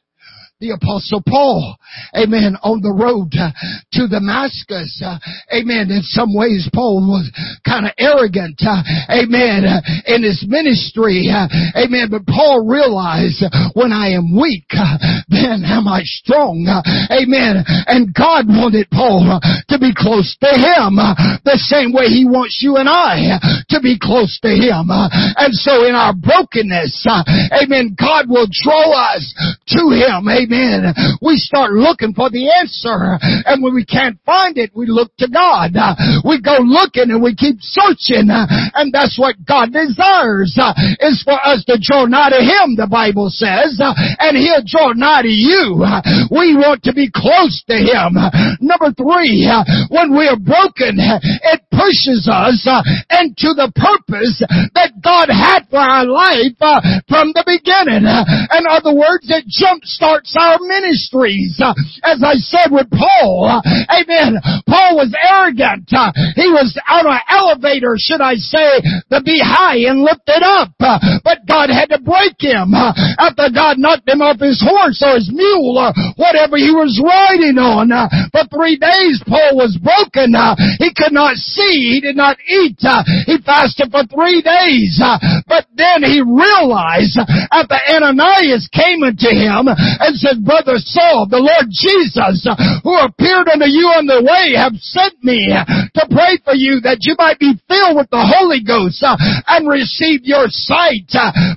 the 0.60 0.76
apostle 0.76 1.24
Paul, 1.24 1.80
amen, 2.12 2.60
on 2.60 2.84
the 2.84 2.92
road 2.92 3.32
to 3.32 4.12
Damascus, 4.12 4.92
amen. 5.56 5.88
In 5.88 6.04
some 6.04 6.36
ways, 6.36 6.68
Paul 6.76 7.00
was 7.08 7.32
kind 7.64 7.88
of 7.88 7.96
arrogant, 7.96 8.60
amen, 9.08 9.64
in 10.04 10.20
his 10.20 10.44
ministry, 10.44 11.32
amen. 11.32 12.12
But 12.12 12.28
Paul 12.28 12.68
realized 12.68 13.40
when 13.72 13.96
I 13.96 14.20
am 14.20 14.36
weak, 14.36 14.68
then 15.32 15.64
am 15.64 15.88
I 15.88 16.04
strong, 16.04 16.68
amen. 17.08 17.64
And 17.88 18.12
God 18.12 18.52
wanted 18.52 18.92
Paul 18.92 19.40
to 19.40 19.80
be 19.80 19.96
close 19.96 20.28
to 20.44 20.52
him 20.60 21.00
the 21.48 21.56
same 21.72 21.96
way 21.96 22.12
he 22.12 22.28
wants 22.28 22.60
you 22.60 22.76
and 22.76 22.92
I 22.92 23.40
to 23.72 23.80
be 23.80 23.96
close 23.96 24.36
to 24.44 24.52
him. 24.52 24.92
And 24.92 25.56
so 25.56 25.88
in 25.88 25.96
our 25.96 26.12
brokenness, 26.12 27.08
amen, 27.08 27.96
God 27.96 28.28
will 28.28 28.52
draw 28.52 29.16
us 29.16 29.24
to 29.72 29.96
him, 29.96 30.28
amen 30.28 30.49
Amen. 30.50 30.94
We 31.22 31.38
start 31.38 31.74
looking 31.74 32.14
for 32.14 32.30
the 32.30 32.50
answer. 32.50 33.22
And 33.46 33.62
when 33.62 33.76
we 33.76 33.86
can't 33.86 34.18
find 34.26 34.58
it, 34.58 34.72
we 34.74 34.88
look 34.88 35.14
to 35.22 35.30
God. 35.30 35.78
We 36.26 36.42
go 36.42 36.58
looking 36.66 37.14
and 37.14 37.22
we 37.22 37.36
keep 37.38 37.62
searching. 37.62 38.34
And 38.34 38.90
that's 38.90 39.18
what 39.22 39.38
God 39.46 39.72
desires, 39.74 40.58
is 41.06 41.22
for 41.22 41.38
us 41.38 41.64
to 41.70 41.78
draw 41.78 42.06
nigh 42.06 42.34
to 42.34 42.42
Him, 42.42 42.74
the 42.76 42.90
Bible 42.90 43.30
says. 43.30 43.78
And 43.78 44.34
He'll 44.38 44.66
draw 44.66 44.94
nigh 44.98 45.22
to 45.22 45.30
you. 45.30 45.86
We 46.34 46.58
want 46.58 46.82
to 46.90 46.94
be 46.94 47.14
close 47.14 47.62
to 47.70 47.78
Him. 47.78 48.18
Number 48.58 48.90
three, 48.98 49.46
when 49.94 50.18
we 50.18 50.26
are 50.26 50.40
broken, 50.40 50.98
it 50.98 51.62
pushes 51.70 52.26
us 52.26 52.66
into 53.14 53.54
the 53.54 53.70
purpose 53.78 54.42
that 54.74 54.98
God 54.98 55.30
had 55.30 55.70
for 55.70 55.78
our 55.78 56.10
life 56.10 56.58
from 57.06 57.38
the 57.38 57.46
beginning. 57.46 58.10
In 58.10 58.64
other 58.66 58.98
words, 58.98 59.30
it 59.30 59.46
jumpstarts 59.46 60.34
our 60.40 60.58
ministries. 60.64 61.60
Uh, 61.60 61.76
as 62.08 62.24
I 62.24 62.40
said 62.40 62.72
with 62.72 62.88
Paul, 62.90 63.60
uh, 63.60 63.62
amen. 63.92 64.40
Paul 64.64 64.96
was 64.96 65.12
arrogant. 65.12 65.92
Uh, 65.92 66.16
he 66.40 66.48
was 66.48 66.72
on 66.88 67.04
an 67.04 67.20
elevator, 67.28 68.00
should 68.00 68.24
I 68.24 68.40
say, 68.40 68.80
to 69.12 69.20
be 69.20 69.44
high 69.44 69.84
and 69.92 70.02
lifted 70.02 70.42
up. 70.42 70.72
Uh, 70.80 71.00
but 71.24 71.44
God 71.44 71.68
had 71.70 71.92
to 71.92 72.00
break 72.00 72.40
him 72.40 72.72
uh, 72.72 72.96
after 73.20 73.52
God 73.52 73.78
knocked 73.78 74.08
him 74.08 74.24
off 74.24 74.40
his 74.40 74.64
horse 74.64 75.04
or 75.04 75.20
his 75.20 75.28
mule 75.28 75.76
or 75.76 75.92
whatever 76.16 76.56
he 76.56 76.72
was 76.72 76.96
riding 77.04 77.60
on. 77.60 77.92
Uh, 77.92 78.08
for 78.32 78.48
three 78.48 78.80
days 78.80 79.20
Paul 79.28 79.60
was 79.60 79.76
broken. 79.82 80.32
He 80.80 80.94
could 80.96 81.12
not 81.12 81.36
see. 81.36 81.98
He 81.98 82.00
did 82.00 82.16
not 82.16 82.38
eat. 82.48 82.80
He 83.26 83.36
fasted 83.44 83.92
for 83.92 84.06
three 84.08 84.42
days. 84.42 85.02
But 85.48 85.66
then 85.76 86.04
he 86.04 86.22
realized 86.22 87.18
after 87.52 87.80
Ananias 87.90 88.70
came 88.72 89.04
unto 89.04 89.30
him 89.34 89.68
and 89.68 90.14
said, 90.16 90.29
said, 90.30 90.46
Brother 90.46 90.78
Saul, 90.78 91.26
the 91.26 91.42
Lord 91.42 91.74
Jesus, 91.74 92.46
who 92.86 92.94
appeared 93.02 93.50
unto 93.50 93.66
you 93.66 93.90
on 93.98 94.06
the 94.06 94.22
way, 94.22 94.54
have 94.54 94.78
sent 94.78 95.18
me 95.26 95.50
to 95.50 96.04
pray 96.14 96.38
for 96.46 96.54
you 96.54 96.82
that 96.86 97.02
you 97.02 97.18
might 97.18 97.42
be 97.42 97.58
filled 97.66 97.98
with 97.98 98.10
the 98.14 98.22
Holy 98.22 98.62
Ghost 98.62 99.02
and 99.02 99.66
receive 99.66 100.22
your 100.24 100.46
sight. 100.50 101.10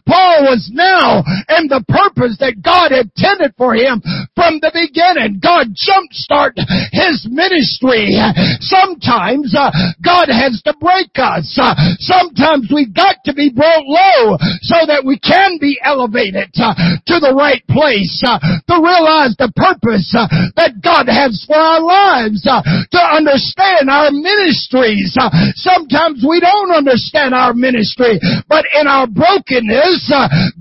Paul 0.09 0.49
was 0.49 0.73
now 0.73 1.21
in 1.61 1.69
the 1.69 1.85
purpose 1.85 2.41
that 2.41 2.65
God 2.65 2.93
intended 2.93 3.53
for 3.61 3.77
him 3.77 4.01
from 4.33 4.59
the 4.65 4.73
beginning. 4.73 5.41
God 5.43 5.69
jumpstart 5.77 6.57
his 6.93 7.29
ministry. 7.29 8.17
Sometimes 8.65 9.53
uh, 9.53 9.69
God 10.01 10.33
has 10.33 10.63
to 10.65 10.73
break 10.81 11.13
us. 11.21 11.53
Uh, 11.61 11.75
sometimes 12.01 12.73
we've 12.73 12.95
got 12.95 13.21
to 13.25 13.35
be 13.35 13.53
brought 13.53 13.85
low 13.85 14.39
so 14.65 14.87
that 14.87 15.05
we 15.05 15.19
can 15.19 15.59
be 15.61 15.79
elevated 15.83 16.51
uh, 16.57 16.75
to 17.07 17.21
the 17.21 17.35
right 17.35 17.63
place 17.69 18.23
to 18.69 18.77
realize 18.79 19.35
the 19.39 19.51
purpose 19.57 20.13
uh, 20.15 20.29
that 20.57 20.81
God 20.83 21.09
has 21.09 21.43
for 21.47 21.57
our 21.57 21.83
lives, 21.83 22.45
uh, 22.47 22.63
to 22.63 23.01
understand 23.01 23.91
our 23.91 24.11
ministries. 24.11 25.15
Uh, 25.19 25.31
sometimes 25.59 26.25
we 26.27 26.41
don't 26.41 26.73
understand 26.73 27.35
our 27.35 27.55
ministry, 27.55 28.19
but 28.49 28.65
in 28.79 28.87
our 28.87 29.07
brokenness, 29.07 30.11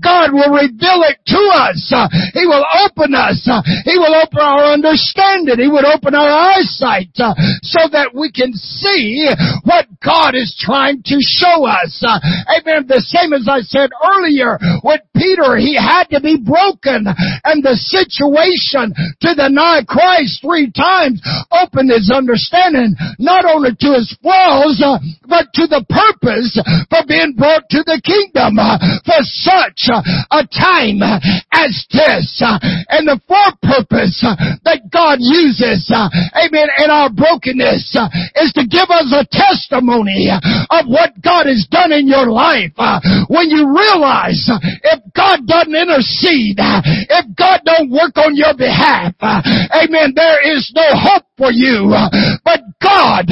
God 0.00 0.32
will 0.32 0.52
reveal 0.52 1.04
it 1.06 1.18
to 1.30 1.42
us. 1.54 1.78
He 2.34 2.46
will 2.46 2.64
open 2.84 3.14
us. 3.14 3.44
He 3.84 3.96
will 3.98 4.14
open 4.14 4.40
our 4.40 4.72
understanding. 4.72 5.58
He 5.58 5.68
would 5.68 5.84
open 5.84 6.14
our 6.14 6.30
eyesight 6.30 7.14
so 7.14 7.82
that 7.92 8.14
we 8.14 8.30
can 8.32 8.52
see 8.54 9.28
what 9.64 9.86
God 10.02 10.34
is 10.34 10.54
trying 10.58 11.02
to 11.06 11.16
show 11.20 11.66
us. 11.66 12.02
amen. 12.02 12.86
The 12.86 13.02
same 13.02 13.32
as 13.32 13.48
I 13.48 13.60
said 13.62 13.90
earlier 14.00 14.58
with 14.82 15.00
Peter, 15.14 15.56
he 15.56 15.76
had 15.76 16.10
to 16.10 16.20
be 16.20 16.36
broken 16.36 17.06
and 17.44 17.62
the 17.62 17.76
situation 17.92 18.96
to 19.20 19.30
deny 19.36 19.84
Christ 19.84 20.40
three 20.40 20.72
times 20.72 21.20
opened 21.52 21.92
his 21.92 22.08
understanding 22.08 22.96
not 23.18 23.44
only 23.44 23.76
to 23.76 23.88
his 23.92 24.08
flaws, 24.22 24.80
uh, 24.80 24.98
but 25.28 25.52
to 25.54 25.68
the 25.68 25.84
purpose 25.88 26.56
for 26.88 27.02
being 27.06 27.34
brought 27.36 27.68
to 27.70 27.84
the 27.84 28.00
kingdom 28.00 28.56
uh, 28.56 28.80
for 29.04 29.20
such 29.22 29.88
uh, 29.92 30.00
a 30.32 30.42
time 30.48 31.00
as 31.52 31.72
this. 31.92 32.40
Uh, 32.40 32.58
and 32.92 33.08
the 33.08 33.20
fourth 33.28 33.58
purpose 33.60 34.20
uh, 34.24 34.36
that 34.64 34.88
God 34.92 35.18
uses, 35.20 35.88
uh, 35.92 36.08
amen, 36.36 36.68
in 36.84 36.88
our 36.90 37.08
brokenness 37.12 37.96
is 38.36 38.52
to 38.56 38.64
give 38.68 38.88
us 38.88 39.08
a 39.12 39.24
testimony 39.28 40.28
of 40.28 40.84
what 40.88 41.16
God 41.22 41.46
has 41.46 41.66
done 41.70 41.92
in 41.92 42.08
your 42.08 42.28
life. 42.28 42.76
When 43.28 43.48
you 43.48 43.68
realize 43.72 44.44
if 44.84 45.00
God 45.14 45.46
doesn't 45.46 45.74
intercede, 45.74 46.60
if 46.60 47.24
God 47.36 47.60
don't 47.64 47.81
work 47.90 48.16
on 48.16 48.36
your 48.36 48.54
behalf. 48.56 49.14
Amen. 49.22 50.12
There 50.14 50.40
is 50.56 50.70
no 50.74 50.84
hope 50.92 51.24
for 51.42 51.50
you. 51.50 51.90
But 52.46 52.62
God 52.78 53.26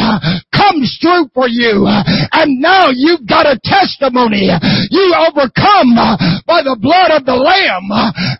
comes 0.50 0.98
through 0.98 1.30
for 1.30 1.46
you. 1.46 1.86
And 1.86 2.58
now 2.58 2.90
you've 2.90 3.22
got 3.22 3.46
a 3.46 3.54
testimony. 3.62 4.50
You 4.90 5.06
overcome 5.14 5.94
by 6.42 6.66
the 6.66 6.74
blood 6.74 7.14
of 7.14 7.22
the 7.22 7.38
Lamb 7.38 7.86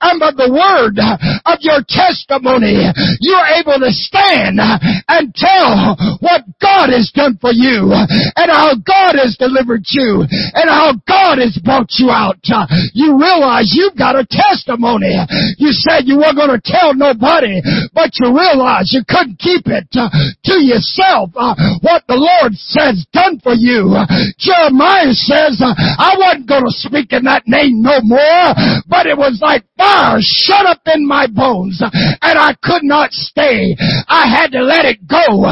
and 0.03 0.19
by 0.19 0.35
the 0.35 0.51
word 0.51 0.99
of 0.99 1.57
your 1.63 1.87
testimony. 1.87 2.91
You're 3.23 3.51
able 3.63 3.79
to 3.79 3.95
stand 3.95 4.59
and 4.59 5.31
tell 5.39 5.95
what 6.19 6.43
God 6.59 6.91
has 6.91 7.15
done 7.15 7.39
for 7.39 7.55
you 7.55 7.95
and 7.95 8.51
how 8.51 8.75
God 8.83 9.15
has 9.15 9.39
delivered 9.39 9.87
you 9.95 10.27
and 10.27 10.67
how 10.67 10.99
God 11.07 11.39
has 11.39 11.55
brought 11.63 11.95
you 12.03 12.11
out. 12.11 12.43
You 12.91 13.15
realize 13.15 13.71
you've 13.71 13.97
got 13.97 14.19
a 14.19 14.27
testimony. 14.27 15.15
You 15.63 15.71
said 15.71 16.11
you 16.11 16.19
weren't 16.19 16.37
going 16.37 16.55
to 16.55 16.63
tell 16.65 16.95
nobody, 16.95 17.63
but 17.95 18.11
you 18.19 18.35
realize 18.35 18.91
you 18.91 19.07
couldn't 19.07 19.39
keep 19.39 19.60
it 19.67 19.89
uh, 19.97 20.09
to 20.45 20.55
yourself 20.63 21.31
uh, 21.37 21.55
what 21.81 22.05
the 22.09 22.17
Lord 22.17 22.55
says 22.55 23.07
done 23.13 23.41
for 23.41 23.55
you. 23.55 23.93
Jeremiah 24.39 25.13
says, 25.13 25.61
uh, 25.61 25.75
I 25.77 26.17
wasn't 26.19 26.49
going 26.49 26.65
to 26.65 26.77
speak 26.85 27.13
in 27.13 27.25
that 27.25 27.45
name 27.47 27.83
no 27.83 28.01
more, 28.03 28.55
but 28.89 29.07
it 29.07 29.17
was 29.17 29.39
like 29.43 29.65
fire 29.77 30.21
shut 30.21 30.67
up 30.67 30.85
in 30.93 31.07
my 31.07 31.27
bones 31.27 31.81
and 31.81 32.37
I 32.39 32.55
could 32.63 32.85
not 32.85 33.13
stay. 33.13 33.77
I 34.09 34.29
had 34.29 34.53
to 34.53 34.63
let 34.63 34.85
it 34.85 35.07
go. 35.09 35.45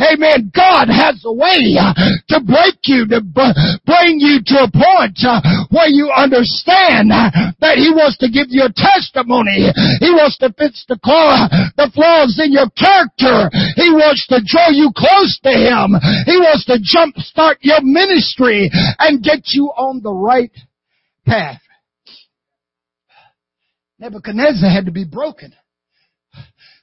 Amen. 0.00 0.50
God 0.54 0.88
has 0.88 1.20
a 1.24 1.32
way 1.32 1.76
to 2.28 2.40
break 2.40 2.80
you, 2.84 3.06
to 3.08 3.20
bring 3.84 4.18
you 4.18 4.40
to 4.46 4.56
a 4.64 4.70
point 4.70 5.20
where 5.70 5.88
you 5.88 6.10
understand 6.14 7.10
that 7.10 7.76
He 7.76 7.92
wants 7.92 8.18
to 8.18 8.28
give 8.28 8.48
you 8.48 8.64
a 8.64 8.72
testimony. 8.72 9.68
He 10.00 10.10
wants 10.10 10.38
to 10.38 10.52
fix 10.56 10.84
the 10.88 10.98
flaws 11.94 12.40
in 12.40 12.52
your 12.52 12.70
character. 12.74 13.43
He 13.76 13.90
wants 13.90 14.26
to 14.28 14.40
draw 14.44 14.70
you 14.70 14.90
close 14.96 15.38
to 15.42 15.50
Him. 15.50 15.94
He 16.26 16.36
wants 16.36 16.64
to 16.66 16.78
jumpstart 16.78 17.56
your 17.60 17.82
ministry 17.82 18.70
and 18.98 19.22
get 19.22 19.42
you 19.52 19.66
on 19.76 20.02
the 20.02 20.12
right 20.12 20.52
path. 21.26 21.60
Nebuchadnezzar 23.98 24.68
had 24.68 24.86
to 24.86 24.92
be 24.92 25.04
broken. 25.04 25.54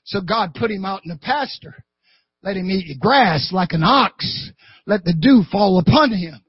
So 0.03 0.21
God 0.21 0.53
put 0.55 0.71
him 0.71 0.85
out 0.85 1.01
in 1.05 1.09
the 1.09 1.17
pasture. 1.17 1.83
Let 2.43 2.57
him 2.57 2.69
eat 2.69 2.99
grass 2.99 3.51
like 3.51 3.73
an 3.73 3.83
ox. 3.83 4.51
Let 4.87 5.03
the 5.03 5.13
dew 5.13 5.43
fall 5.51 5.77
upon 5.79 6.11
him. 6.11 6.41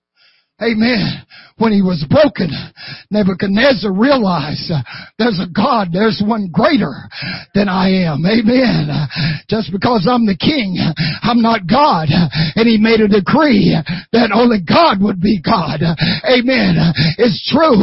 Amen. 0.62 1.26
When 1.58 1.72
he 1.72 1.82
was 1.82 2.02
broken, 2.08 2.50
Nebuchadnezzar 3.10 3.92
realized 3.92 4.72
uh, 4.72 4.82
there's 5.18 5.38
a 5.38 5.46
God, 5.46 5.92
there's 5.92 6.22
one 6.24 6.50
greater 6.50 6.90
than 7.54 7.68
I 7.68 8.08
am. 8.08 8.24
Amen. 8.24 8.88
Just 9.46 9.70
because 9.70 10.08
I'm 10.08 10.26
the 10.26 10.38
king, 10.38 10.80
I'm 11.22 11.42
not 11.42 11.68
God. 11.68 12.08
And 12.10 12.66
he 12.66 12.78
made 12.80 12.98
a 12.98 13.06
decree 13.06 13.78
that 14.10 14.32
only 14.32 14.64
God 14.64 14.98
would 15.04 15.20
be 15.20 15.38
God. 15.38 15.84
Amen. 16.24 16.78
It's 17.20 17.38
true. 17.46 17.78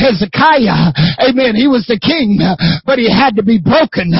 Hezekiah, 0.00 0.90
amen, 1.20 1.54
he 1.54 1.68
was 1.68 1.84
the 1.86 2.00
king, 2.00 2.40
but 2.88 2.98
he 2.98 3.06
had 3.06 3.36
to 3.36 3.44
be 3.44 3.60
broken. 3.60 4.10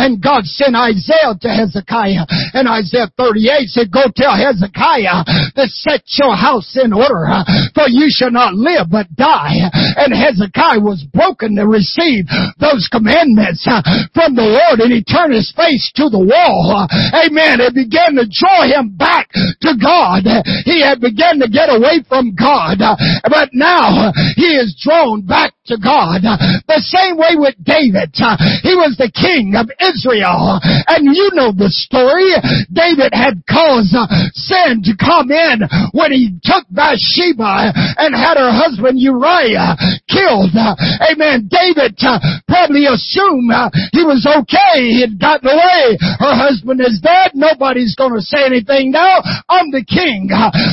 And 0.00 0.18
God 0.22 0.48
sent 0.48 0.74
Isaiah 0.74 1.36
to 1.38 1.50
Hezekiah. 1.52 2.24
And 2.56 2.66
Isaiah 2.66 3.12
38 3.14 3.68
said, 3.68 3.92
go 3.92 4.08
tell 4.10 4.34
Hezekiah 4.34 5.22
to 5.54 5.64
set 5.68 6.02
your 6.18 6.34
house 6.34 6.74
in 6.74 6.96
order 6.96 7.30
for 7.74 7.88
you 7.88 8.06
shall 8.08 8.30
not 8.30 8.54
live 8.54 8.88
but 8.90 9.08
die. 9.16 9.56
And 9.96 10.12
Hezekiah 10.12 10.80
was 10.80 11.04
broken 11.12 11.56
to 11.56 11.66
receive 11.66 12.26
those 12.58 12.88
commandments 12.90 13.66
uh, 13.68 13.82
from 14.14 14.34
the 14.34 14.46
Lord 14.46 14.80
and 14.80 14.92
he 14.92 15.04
turned 15.04 15.34
his 15.34 15.52
face 15.56 15.90
to 15.96 16.08
the 16.08 16.20
wall. 16.20 16.72
Uh, 16.72 16.86
amen. 17.26 17.60
It 17.60 17.74
began 17.74 18.16
to 18.16 18.26
draw 18.28 18.64
him 18.66 18.96
back 18.96 19.30
to 19.32 19.72
God. 19.76 20.24
He 20.64 20.82
had 20.82 21.00
begun 21.00 21.40
to 21.40 21.48
get 21.48 21.68
away 21.68 22.02
from 22.08 22.34
God. 22.34 22.80
Uh, 22.80 22.96
but 23.28 23.50
now 23.52 24.10
uh, 24.10 24.12
he 24.36 24.56
is 24.56 24.76
drawn 24.80 25.24
back 25.26 25.52
to 25.66 25.76
God. 25.76 26.22
The 26.22 26.82
same 26.82 27.18
way 27.18 27.34
with 27.34 27.58
David. 27.62 28.14
He 28.62 28.74
was 28.78 28.94
the 28.96 29.10
king 29.10 29.58
of 29.58 29.66
Israel. 29.82 30.62
And 30.62 31.10
you 31.10 31.30
know 31.34 31.50
the 31.50 31.70
story. 31.70 32.30
David 32.70 33.12
had 33.12 33.42
caused 33.48 33.94
sin 34.34 34.82
to 34.86 34.94
come 34.94 35.30
in 35.30 35.66
when 35.92 36.12
he 36.12 36.38
took 36.42 36.64
Bathsheba 36.70 37.35
and 37.40 38.14
had 38.14 38.36
her 38.36 38.52
husband 38.52 39.00
Uriah 39.00 39.74
killed. 40.06 40.52
Amen. 40.54 41.48
David 41.48 41.96
uh, 42.04 42.20
probably 42.46 42.86
assumed 42.86 43.50
uh, 43.50 43.70
he 43.92 44.04
was 44.04 44.22
okay. 44.22 44.86
He 44.92 45.00
had 45.00 45.18
gotten 45.18 45.50
away. 45.50 45.98
Her 46.20 46.34
husband 46.36 46.80
is 46.80 47.00
dead. 47.02 47.32
Nobody's 47.34 47.94
going 47.96 48.14
to 48.14 48.22
say 48.22 48.44
anything 48.44 48.92
now. 48.92 49.24
I'm 49.48 49.70
the 49.72 49.84
king. 49.84 50.28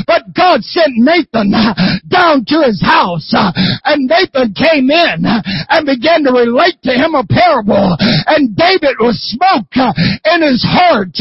But 0.06 0.34
God 0.36 0.62
sent 0.64 0.94
Nathan 1.00 1.54
uh, 1.54 1.74
down 2.08 2.46
to 2.52 2.68
his 2.68 2.82
house 2.84 3.32
and 3.86 4.06
Nathan 4.08 4.54
came 4.54 4.74
came 4.74 4.90
in 4.90 5.24
and 5.70 5.86
began 5.86 6.24
to 6.24 6.32
relate 6.32 6.82
to 6.84 6.92
him 6.92 7.16
a 7.16 7.26
parable. 7.26 7.96
And 8.28 8.56
David 8.56 8.98
was 9.00 9.20
smoke 9.22 9.74
in 9.78 10.42
his 10.42 10.64
heart. 10.66 11.16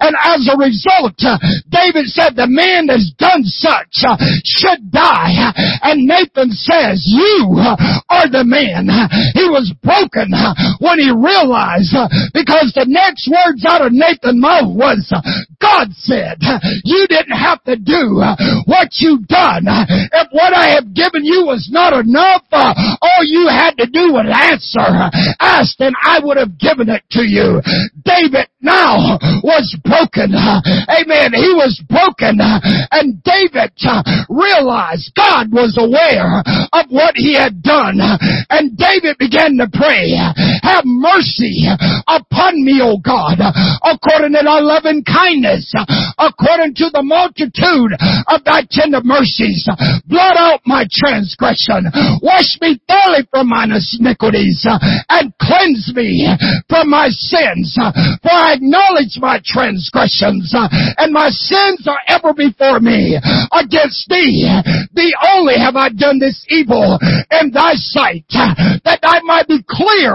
And 0.00 0.16
as 0.16 0.48
a 0.48 0.56
result, 0.56 1.18
David 1.68 2.06
said, 2.08 2.36
the 2.36 2.48
man 2.48 2.86
that's 2.86 3.12
done 3.18 3.44
such 3.44 4.08
should 4.44 4.83
die. 4.90 5.52
And 5.82 6.04
Nathan 6.04 6.50
says, 6.50 7.04
you 7.06 7.56
are 8.10 8.28
the 8.28 8.44
man. 8.44 8.88
He 9.34 9.46
was 9.48 9.72
broken 9.82 10.32
when 10.80 10.98
he 10.98 11.10
realized 11.10 11.94
because 12.32 12.72
the 12.74 12.86
next 12.88 13.28
words 13.30 13.64
out 13.64 13.84
of 13.84 13.92
Nathan's 13.92 14.40
mouth 14.40 14.74
was, 14.74 15.06
God 15.60 15.92
said, 16.04 16.40
you 16.84 17.06
didn't 17.08 17.36
have 17.36 17.62
to 17.64 17.76
do 17.76 18.20
what 18.66 18.88
you've 19.00 19.26
done. 19.28 19.64
If 19.68 20.28
what 20.32 20.52
I 20.52 20.74
have 20.74 20.94
given 20.94 21.24
you 21.24 21.46
was 21.46 21.68
not 21.70 21.92
enough, 21.92 22.44
all 22.52 23.22
you 23.24 23.48
had 23.48 23.76
to 23.78 23.86
do 23.86 24.12
was 24.12 24.26
answer, 24.26 24.88
Ask 25.40 25.78
and 25.80 25.94
I 26.02 26.20
would 26.22 26.36
have 26.36 26.58
given 26.58 26.88
it 26.88 27.02
to 27.12 27.22
you. 27.22 27.60
David 28.04 28.48
now 28.60 29.18
was 29.42 29.76
broken. 29.84 30.34
Amen. 30.34 31.32
He 31.32 31.52
was 31.54 31.80
broken. 31.88 32.38
And 32.40 33.22
David 33.22 33.72
realized 34.28 34.73
God 35.14 35.54
was 35.54 35.78
aware 35.78 36.42
of 36.74 36.90
what 36.90 37.14
he 37.14 37.34
had 37.38 37.62
done. 37.62 38.02
And 38.50 38.76
David 38.76 39.16
began 39.18 39.56
to 39.58 39.70
pray, 39.70 40.18
have 40.62 40.84
mercy 40.84 41.66
upon 42.06 42.64
me, 42.64 42.82
O 42.82 42.98
God, 42.98 43.38
according 43.86 44.34
to 44.34 44.42
thy 44.42 44.60
loving 44.60 45.04
kindness, 45.04 45.70
according 46.18 46.74
to 46.82 46.90
the 46.90 47.02
multitude 47.02 47.94
of 48.26 48.42
thy 48.44 48.66
tender 48.66 49.00
mercies. 49.02 49.68
Blot 50.06 50.36
out 50.36 50.60
my 50.66 50.84
transgression. 50.90 51.86
Wash 52.22 52.58
me 52.60 52.80
thoroughly 52.88 53.26
from 53.30 53.48
my 53.48 53.64
iniquities 53.64 54.66
and 55.08 55.32
cleanse 55.38 55.92
me 55.94 56.26
from 56.68 56.90
my 56.90 57.08
sins. 57.08 57.78
For 58.22 58.32
I 58.32 58.54
acknowledge 58.54 59.18
my 59.18 59.40
transgressions, 59.44 60.52
and 60.52 61.12
my 61.12 61.30
sins 61.30 61.86
are 61.86 62.00
ever 62.08 62.34
before 62.34 62.80
me. 62.80 63.18
Against 63.52 64.08
thee, 64.08 64.48
thee 64.92 65.14
only 65.34 65.58
have 65.58 65.76
I 65.76 65.88
done 65.90 66.18
this 66.18 66.44
evil 66.48 66.98
in 67.40 67.50
thy 67.50 67.74
sight, 67.74 68.26
uh, 68.34 68.54
that 68.84 69.00
I 69.02 69.20
might 69.24 69.48
be 69.48 69.60
clear 69.66 70.14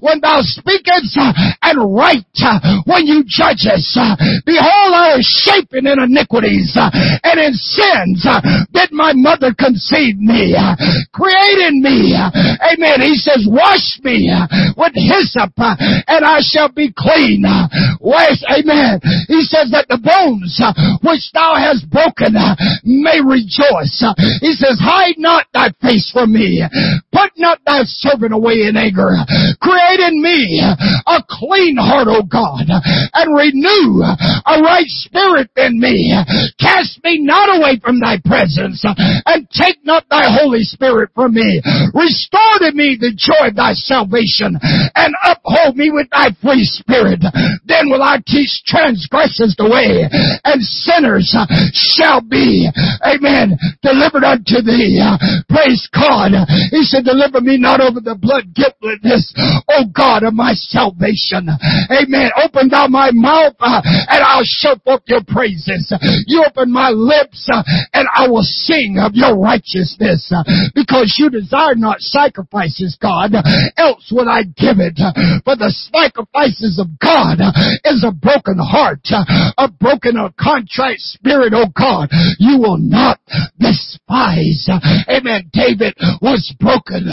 when 0.00 0.20
thou 0.20 0.40
speakest 0.42 1.16
uh, 1.16 1.32
and 1.62 1.78
right 1.94 2.26
uh, 2.44 2.82
when 2.84 3.06
you 3.06 3.24
judge 3.26 3.64
us. 3.68 3.86
Behold, 4.44 4.92
I 4.92 5.16
was 5.16 5.26
shapen 5.44 5.86
in 5.86 5.98
iniquities, 5.98 6.76
and 6.76 7.36
in 7.40 7.54
sins 7.54 8.26
did 8.72 8.92
my 8.92 9.12
mother 9.14 9.54
conceive 9.56 10.18
me. 10.18 10.54
Create 11.12 11.60
in 11.68 11.80
me, 11.82 12.14
amen. 12.14 13.00
He 13.00 13.16
says, 13.16 13.46
wash 13.48 14.00
me 14.02 14.30
with 14.76 14.92
hyssop, 14.94 15.52
and 15.56 16.24
I 16.24 16.40
shall 16.42 16.70
be 16.70 16.92
clean. 16.96 17.44
Wash, 18.00 18.40
amen. 18.50 19.00
He 19.28 19.42
says 19.48 19.70
that 19.72 19.86
the 19.88 20.00
bones 20.00 20.60
uh, 20.60 20.72
which 21.00 21.24
thou 21.32 21.56
hast 21.56 21.88
broken 21.88 22.36
uh, 22.36 22.56
may 22.84 23.20
rejoice. 23.24 23.87
He 24.40 24.52
says, 24.52 24.78
hide 24.80 25.18
not 25.18 25.46
thy 25.52 25.70
face 25.80 26.10
from 26.12 26.32
me. 26.32 26.62
Put 27.12 27.32
not 27.36 27.60
thy 27.66 27.82
servant 27.84 28.32
away 28.32 28.68
in 28.68 28.76
anger. 28.76 29.10
Create 29.60 30.00
in 30.00 30.22
me 30.22 30.60
a 30.60 31.18
clean 31.28 31.76
heart, 31.76 32.08
O 32.08 32.22
God, 32.22 32.66
and 32.68 33.28
renew 33.34 34.02
a 34.02 34.62
right 34.62 34.88
spirit 34.88 35.50
in 35.56 35.80
me. 35.80 36.14
Cast 36.60 37.02
me 37.04 37.18
not 37.20 37.48
away 37.58 37.80
from 37.82 38.00
thy 38.00 38.18
presence, 38.24 38.84
and 38.84 39.48
take 39.50 39.78
not 39.84 40.04
thy 40.10 40.28
Holy 40.28 40.62
Spirit 40.62 41.10
from 41.14 41.34
me. 41.34 41.60
Restore 41.94 42.58
to 42.60 42.72
me 42.72 42.96
the 42.98 43.14
joy 43.16 43.48
of 43.48 43.56
thy 43.56 43.72
salvation, 43.74 44.58
and 44.94 45.14
uphold 45.24 45.76
me 45.76 45.90
with 45.90 46.08
thy 46.10 46.30
free 46.42 46.64
spirit. 46.64 47.22
then 47.64 47.90
will 47.90 48.02
I 48.02 48.18
teach 48.26 48.62
transgressors 48.66 49.54
the 49.56 49.68
way, 49.68 50.08
and 50.44 50.62
sinners 50.62 51.34
shall 51.72 52.20
be, 52.20 52.68
amen, 53.04 53.58
delivered 53.82 54.24
unto 54.24 54.62
thee. 54.62 55.00
Praise 55.48 55.88
God. 55.92 56.32
He 56.70 56.82
said, 56.82 57.04
deliver 57.04 57.40
me 57.40 57.58
not 57.58 57.80
over 57.80 58.00
the 58.00 58.14
blood 58.14 58.54
guiltlessness, 58.54 59.32
O 59.68 59.84
God 59.92 60.22
of 60.22 60.34
my 60.34 60.52
salvation. 60.54 61.48
Amen. 61.90 62.30
Open 62.42 62.68
thou 62.68 62.86
my 62.88 63.10
mouth, 63.12 63.54
uh, 63.60 63.80
and 63.84 64.22
I'll 64.22 64.46
show 64.46 64.76
forth 64.84 65.02
your 65.06 65.22
praises. 65.26 65.92
You 66.26 66.44
open 66.46 66.72
my 66.72 66.90
lips, 66.90 67.48
uh, 67.52 67.62
and 67.92 68.08
I 68.14 68.28
will 68.28 68.46
sing 68.46 68.98
of 68.98 69.14
your 69.14 69.38
righteousness, 69.38 70.30
uh, 70.34 70.42
because 70.74 71.16
you 71.18 71.30
desire 71.30 71.74
not 71.74 72.00
sacrifices, 72.00 72.98
God, 73.00 73.32
else 73.76 74.10
would 74.12 74.28
I 74.28 74.42
give 74.42 74.78
it. 74.78 74.98
For 75.44 75.56
the 75.56 75.72
sacrifices 75.92 76.78
of 76.78 76.98
God 76.98 77.38
is 77.84 78.04
a 78.04 78.12
broken 78.12 78.58
heart, 78.58 79.06
a 79.12 79.68
broken 79.70 80.16
or 80.16 80.30
contrite 80.38 80.98
spirit, 80.98 81.52
O 81.54 81.66
God. 81.76 82.08
You 82.38 82.58
will 82.58 82.78
not 82.78 83.20
despise. 83.68 84.68
Amen. 85.08 85.50
David 85.52 85.94
was 86.22 86.54
broken 86.58 87.08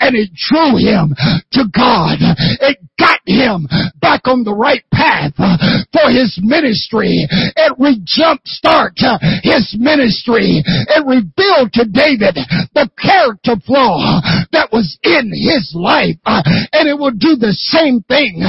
and 0.00 0.16
it 0.16 0.30
drew 0.34 0.76
him 0.76 1.14
to 1.52 1.64
God. 1.74 2.18
It 2.60 2.78
got 2.98 3.20
him 3.26 3.66
back 4.00 4.26
on 4.26 4.44
the 4.44 4.54
right 4.54 4.84
path 4.92 5.32
for 5.36 6.10
his 6.10 6.38
ministry. 6.42 7.26
It 7.30 7.72
re-jump 7.78 8.42
start 8.44 8.94
his 9.42 9.76
ministry. 9.78 10.62
It 10.64 11.02
revealed 11.06 11.72
to 11.74 11.84
David 11.86 12.36
the 12.74 12.90
character 12.98 13.54
flaw 13.64 14.20
that 14.52 14.72
was 14.72 14.98
in 15.02 15.30
his 15.30 15.72
life. 15.74 16.18
And 16.26 16.88
it 16.88 16.98
will 16.98 17.14
do 17.14 17.36
the 17.36 17.54
same 17.54 18.02
thing 18.08 18.42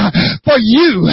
for 0.44 0.58
you 0.58 1.08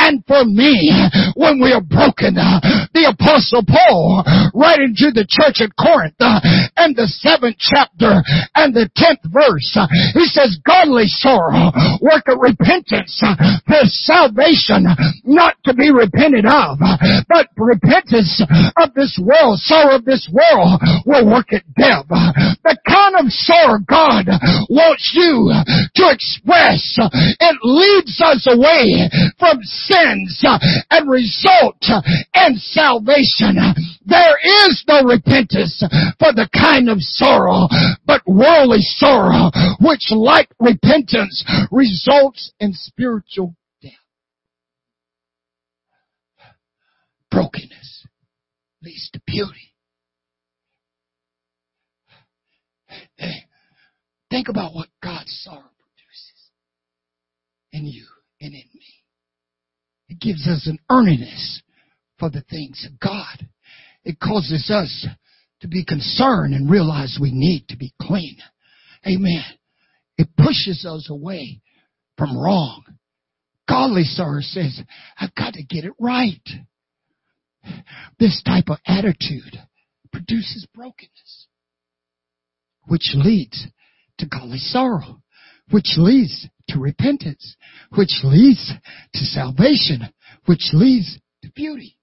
and 0.00 0.24
for 0.24 0.44
me 0.44 0.88
when 1.36 1.60
we 1.60 1.72
are 1.72 1.84
broken. 1.84 2.40
Uh, 2.40 2.60
the 2.96 3.12
apostle 3.12 3.62
Paul, 3.62 4.24
right 4.56 4.80
into 4.80 5.12
the 5.12 5.28
church 5.28 5.60
at 5.60 5.76
Corinth, 5.76 6.16
uh, 6.20 6.40
and 6.76 6.96
the 6.96 7.06
seventh 7.20 7.60
chapter 7.60 8.24
and 8.56 8.72
the 8.72 8.88
tenth 8.96 9.20
verse, 9.28 9.68
uh, 9.76 9.86
he 10.16 10.24
says, 10.24 10.56
godly 10.64 11.04
sorrow, 11.06 11.70
work 12.00 12.24
of 12.32 12.40
repentance 12.40 13.20
for 13.68 13.82
salvation, 13.84 14.88
not 15.24 15.56
to 15.64 15.74
be 15.76 15.92
repented 15.92 16.48
of, 16.48 16.80
but 17.28 17.52
repentance 17.56 18.40
of 18.80 18.94
this 18.94 19.20
world, 19.20 19.60
sorrow 19.60 19.96
of 20.00 20.04
this 20.04 20.24
world 20.32 20.80
will 21.04 21.28
work 21.28 21.52
it 21.52 21.64
death. 21.76 22.08
The 22.08 22.76
kind 22.88 23.20
of 23.20 23.28
sorrow 23.28 23.78
God 23.84 24.26
wants 24.72 25.12
you 25.12 25.52
to 26.00 26.04
express, 26.08 26.80
it 27.40 27.56
leads 27.62 28.16
us 28.20 28.46
away 28.48 29.08
from 29.38 29.60
sins 30.00 30.44
uh, 30.46 30.58
and 30.90 31.10
result 31.10 31.76
uh, 31.82 32.02
in 32.34 32.56
salvation. 32.56 33.58
Uh, 33.58 33.74
there 34.04 34.36
is 34.66 34.84
no 34.88 35.02
repentance 35.02 35.82
for 36.18 36.32
the 36.32 36.48
kind 36.52 36.88
of 36.88 36.98
sorrow, 37.00 37.68
but 38.06 38.22
worldly 38.26 38.80
sorrow, 38.80 39.50
which 39.80 40.10
like 40.10 40.48
repentance 40.58 41.44
results 41.70 42.52
in 42.60 42.72
spiritual 42.72 43.54
death. 43.82 43.92
Brokenness 47.30 48.06
leads 48.82 49.10
to 49.12 49.20
beauty. 49.26 49.74
Think 54.30 54.48
about 54.48 54.74
what 54.74 54.88
God's 55.02 55.40
sorrow 55.44 55.58
produces 55.58 56.50
in 57.72 57.84
you 57.86 58.06
and 58.40 58.54
in. 58.54 58.69
It 60.10 60.18
gives 60.18 60.46
us 60.48 60.66
an 60.66 60.78
earnestness 60.90 61.62
for 62.18 62.30
the 62.30 62.42
things 62.42 62.84
of 62.84 62.98
God. 62.98 63.48
It 64.04 64.18
causes 64.18 64.68
us 64.68 65.06
to 65.60 65.68
be 65.68 65.84
concerned 65.84 66.52
and 66.52 66.68
realize 66.68 67.16
we 67.20 67.30
need 67.32 67.68
to 67.68 67.76
be 67.76 67.94
clean. 68.02 68.36
Amen. 69.06 69.44
It 70.18 70.28
pushes 70.36 70.84
us 70.84 71.08
away 71.08 71.60
from 72.18 72.36
wrong. 72.36 72.82
Godly 73.68 74.02
sorrow 74.02 74.40
says, 74.40 74.82
I've 75.18 75.34
got 75.34 75.54
to 75.54 75.62
get 75.62 75.84
it 75.84 75.92
right. 76.00 76.42
This 78.18 78.42
type 78.44 78.68
of 78.68 78.78
attitude 78.84 79.60
produces 80.12 80.66
brokenness, 80.74 81.46
which 82.88 83.12
leads 83.14 83.66
to 84.18 84.26
godly 84.26 84.58
sorrow, 84.58 85.22
which 85.70 85.94
leads 85.96 86.48
to 86.68 86.78
repentance, 86.78 87.56
which 87.96 88.20
leads 88.24 88.72
to 89.14 89.24
salvation, 89.24 90.08
which 90.46 90.70
leads 90.72 91.18
to 91.42 91.50
beauty. 91.52 91.96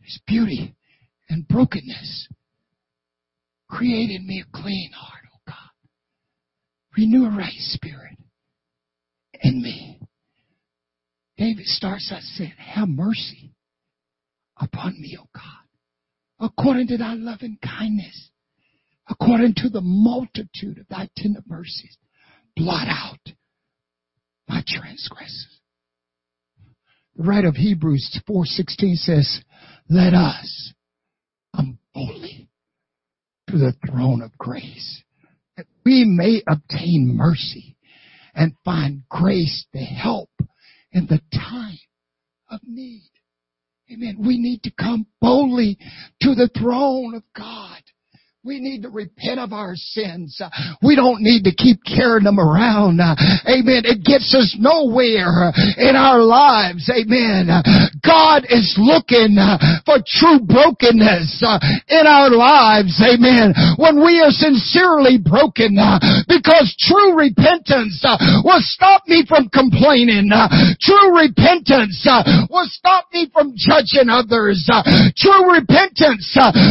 There's 0.00 0.20
beauty 0.26 0.74
and 1.28 1.46
brokenness. 1.46 2.28
Create 3.68 4.10
in 4.10 4.26
me 4.26 4.42
a 4.46 4.56
clean 4.56 4.90
heart, 4.92 5.24
oh 5.32 5.40
God. 5.46 5.56
Renew 6.96 7.24
a 7.26 7.30
right 7.30 7.52
spirit 7.56 8.18
in 9.42 9.62
me. 9.62 10.00
David 11.36 11.66
starts 11.66 12.12
out 12.12 12.22
saying, 12.22 12.52
Have 12.58 12.88
mercy 12.88 13.52
upon 14.60 15.00
me, 15.00 15.16
O 15.18 15.26
God, 15.34 16.48
according 16.48 16.88
to 16.88 16.98
thy 16.98 17.14
loving 17.14 17.58
kindness, 17.64 18.29
according 19.10 19.54
to 19.56 19.68
the 19.68 19.80
multitude 19.80 20.78
of 20.78 20.88
thy 20.88 21.08
tender 21.16 21.42
mercies. 21.46 21.96
Blot 22.56 22.88
out 22.88 23.34
my 24.48 24.62
transgressions. 24.66 25.60
The 27.16 27.24
writer 27.24 27.48
of 27.48 27.56
Hebrews 27.56 28.20
4.16 28.28 28.96
says, 28.96 29.40
Let 29.88 30.14
us 30.14 30.72
come 31.54 31.78
boldly 31.94 32.48
to 33.48 33.58
the 33.58 33.74
throne 33.86 34.22
of 34.22 34.36
grace, 34.38 35.02
that 35.56 35.66
we 35.84 36.04
may 36.04 36.42
obtain 36.46 37.14
mercy 37.16 37.76
and 38.34 38.54
find 38.64 39.02
grace 39.08 39.66
to 39.72 39.78
help 39.78 40.30
in 40.92 41.06
the 41.06 41.20
time 41.32 41.78
of 42.48 42.60
need. 42.64 43.10
Amen. 43.92 44.16
We 44.24 44.38
need 44.38 44.62
to 44.62 44.70
come 44.70 45.06
boldly 45.20 45.78
to 46.22 46.34
the 46.34 46.48
throne 46.56 47.14
of 47.14 47.24
God 47.36 47.82
we 48.42 48.56
need 48.58 48.82
to 48.82 48.88
repent 48.88 49.36
of 49.38 49.52
our 49.52 49.76
sins. 49.76 50.40
We 50.80 50.96
don't 50.96 51.20
need 51.20 51.44
to 51.44 51.52
keep 51.52 51.84
carrying 51.84 52.24
them 52.24 52.40
around. 52.40 52.96
Amen. 52.96 53.84
It 53.84 54.00
gets 54.00 54.32
us 54.32 54.56
nowhere 54.56 55.52
in 55.76 55.92
our 55.92 56.24
lives. 56.24 56.88
Amen. 56.88 57.52
God 58.00 58.48
is 58.48 58.80
looking 58.80 59.36
for 59.84 60.00
true 60.00 60.40
brokenness 60.40 61.44
in 61.92 62.08
our 62.08 62.32
lives. 62.32 62.96
Amen. 63.04 63.52
When 63.76 64.00
we 64.00 64.24
are 64.24 64.32
sincerely 64.32 65.20
broken 65.20 65.76
because 66.24 66.72
true 66.80 67.12
repentance 67.12 68.00
will 68.40 68.64
stop 68.64 69.04
me 69.04 69.28
from 69.28 69.52
complaining. 69.52 70.32
True 70.80 71.12
repentance 71.12 72.08
will 72.48 72.68
stop 72.72 73.04
me 73.12 73.28
from 73.36 73.52
judging 73.52 74.08
others. 74.08 74.64
True 75.20 75.52
repentance 75.52 76.24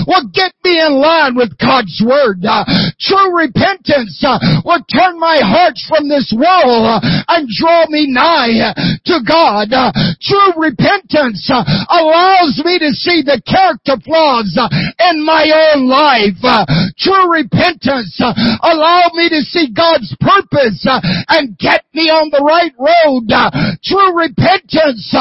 will 0.10 0.26
get 0.34 0.58
me 0.66 0.82
in 0.82 0.98
line 0.98 1.38
with 1.38 1.54
God's 1.60 2.00
Word. 2.00 2.42
Uh, 2.42 2.64
true 3.00 3.36
repentance 3.36 4.24
uh, 4.24 4.40
will 4.64 4.82
turn 4.88 5.20
my 5.20 5.38
heart 5.44 5.76
from 5.86 6.08
this 6.08 6.32
world 6.32 6.88
uh, 6.88 7.00
and 7.28 7.48
draw 7.52 7.86
me 7.92 8.08
nigh 8.08 8.72
uh, 8.72 8.74
to 9.06 9.20
God. 9.28 9.70
Uh, 9.76 9.92
true 10.24 10.56
repentance 10.56 11.44
uh, 11.52 11.62
allows 11.92 12.56
me 12.64 12.80
to 12.80 12.96
see 12.96 13.22
the 13.22 13.44
character 13.44 14.00
flaws 14.02 14.56
in 15.12 15.24
my 15.24 15.52
own 15.52 15.86
life. 15.86 16.40
true 16.98 17.28
repentance 17.28 18.16
allows 18.64 19.12
me 19.14 19.30
to 19.30 19.44
see 19.44 19.70
God's 19.76 20.16
purpose 20.20 20.88
and 21.28 21.58
get 21.60 21.84
me 21.94 22.10
on 22.10 22.32
the 22.32 22.42
right 22.42 22.74
road. 22.80 23.28
true 23.84 24.16
repentance 24.16 25.12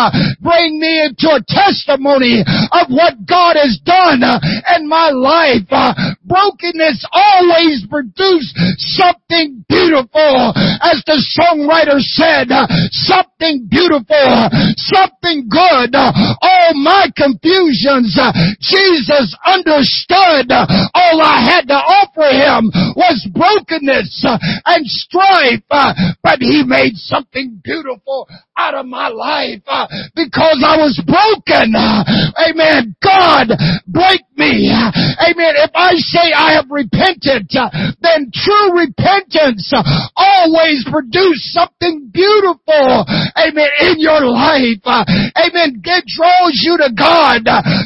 bring 0.40 0.78
me 0.78 1.02
into 1.02 1.28
a 1.34 1.42
testimony 1.46 2.40
of 2.72 2.86
what 2.88 3.26
God 3.26 3.56
has 3.58 3.78
done 3.84 4.22
in 4.22 4.88
my 4.88 5.10
life 5.10 5.66
brokenness 6.28 7.02
always 7.10 7.86
produces 7.88 8.52
something 8.94 9.64
beautiful. 9.68 10.52
As 10.84 11.02
the 11.08 11.18
songwriter 11.34 11.98
said, 11.98 12.52
something 13.08 13.66
beautiful, 13.68 14.28
something 14.76 15.48
good. 15.48 15.96
All 15.96 16.70
my 16.76 17.08
confusions, 17.16 18.12
Jesus 18.60 19.34
understood. 19.48 20.52
All 20.52 21.18
I 21.24 21.40
had 21.40 21.66
to 21.68 21.78
offer 21.80 22.28
him 22.30 22.70
was 22.94 23.26
brokenness 23.32 24.24
and 24.66 24.86
strife, 24.86 25.64
but 25.68 26.38
he 26.40 26.62
made 26.64 26.94
something 26.96 27.60
beautiful 27.64 28.28
out 28.58 28.74
of 28.74 28.86
my 28.86 29.08
life 29.08 29.62
uh, 29.66 29.86
because 30.14 30.60
I 30.66 30.76
was 30.76 30.98
broken. 31.06 31.72
Uh, 31.78 32.02
amen. 32.50 32.96
God, 32.98 33.54
break 33.86 34.26
me. 34.36 34.68
Uh, 34.74 34.90
amen. 35.30 35.54
If 35.62 35.70
I 35.74 35.94
say 35.94 36.34
I 36.34 36.58
have 36.58 36.66
repented, 36.68 37.48
then 38.02 38.30
true 38.34 38.78
repentance 38.78 39.72
always 40.16 40.84
produces 40.90 41.54
something 41.54 42.10
beautiful 42.12 43.06
amen, 43.38 43.70
in 43.80 43.94
your 43.98 44.26
life, 44.26 44.82
amen, 44.84 45.80
it 45.84 46.04
draws 46.06 46.54
you 46.62 46.76
to 46.78 46.90
God, 46.96 47.44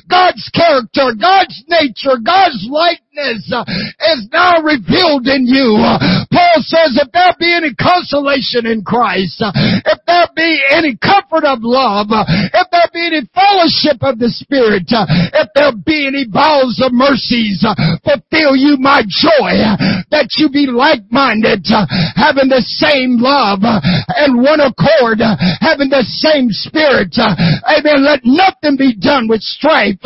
God's 0.09 0.51
character, 0.55 1.12
God's 1.18 1.64
nature, 1.68 2.18
God's 2.25 2.66
likeness 3.13 3.53
uh, 3.53 3.65
is 4.13 4.29
now 4.33 4.61
revealed 4.63 5.27
in 5.27 5.47
you. 5.47 5.77
Paul 6.31 6.59
says, 6.61 6.97
if 6.97 7.13
there 7.13 7.33
be 7.39 7.53
any 7.53 7.75
consolation 7.75 8.67
in 8.67 8.83
Christ, 8.85 9.43
uh, 9.43 9.53
if 9.55 9.99
there 10.07 10.29
be 10.35 10.61
any 10.73 10.97
comfort 10.97 11.45
of 11.45 11.59
love, 11.63 12.09
uh, 12.11 12.25
if 12.29 12.67
there 12.71 12.89
be 12.93 13.07
any 13.07 13.29
fellowship 13.35 14.03
of 14.03 14.19
the 14.19 14.29
Spirit, 14.29 14.89
if 14.89 15.49
there 15.55 15.73
be 15.85 16.07
any 16.07 16.27
bowels 16.27 16.81
of 16.85 16.93
mercies, 16.93 17.65
fulfill 18.05 18.57
you 18.57 18.77
my 18.79 19.03
joy, 19.03 19.53
that 20.11 20.29
you 20.37 20.49
be 20.49 20.67
like-minded, 20.67 21.65
having 22.17 22.49
the 22.49 22.65
same 22.65 23.21
love 23.21 23.61
and 23.63 24.41
one 24.41 24.61
accord, 24.61 25.21
having 25.61 25.89
the 25.89 26.05
same 26.05 26.49
spirit. 26.51 27.13
Amen. 27.19 28.05
Let 28.05 28.25
nothing 28.25 28.77
be 28.77 28.97
done 28.97 29.29
with 29.29 29.43
strife 29.43 30.01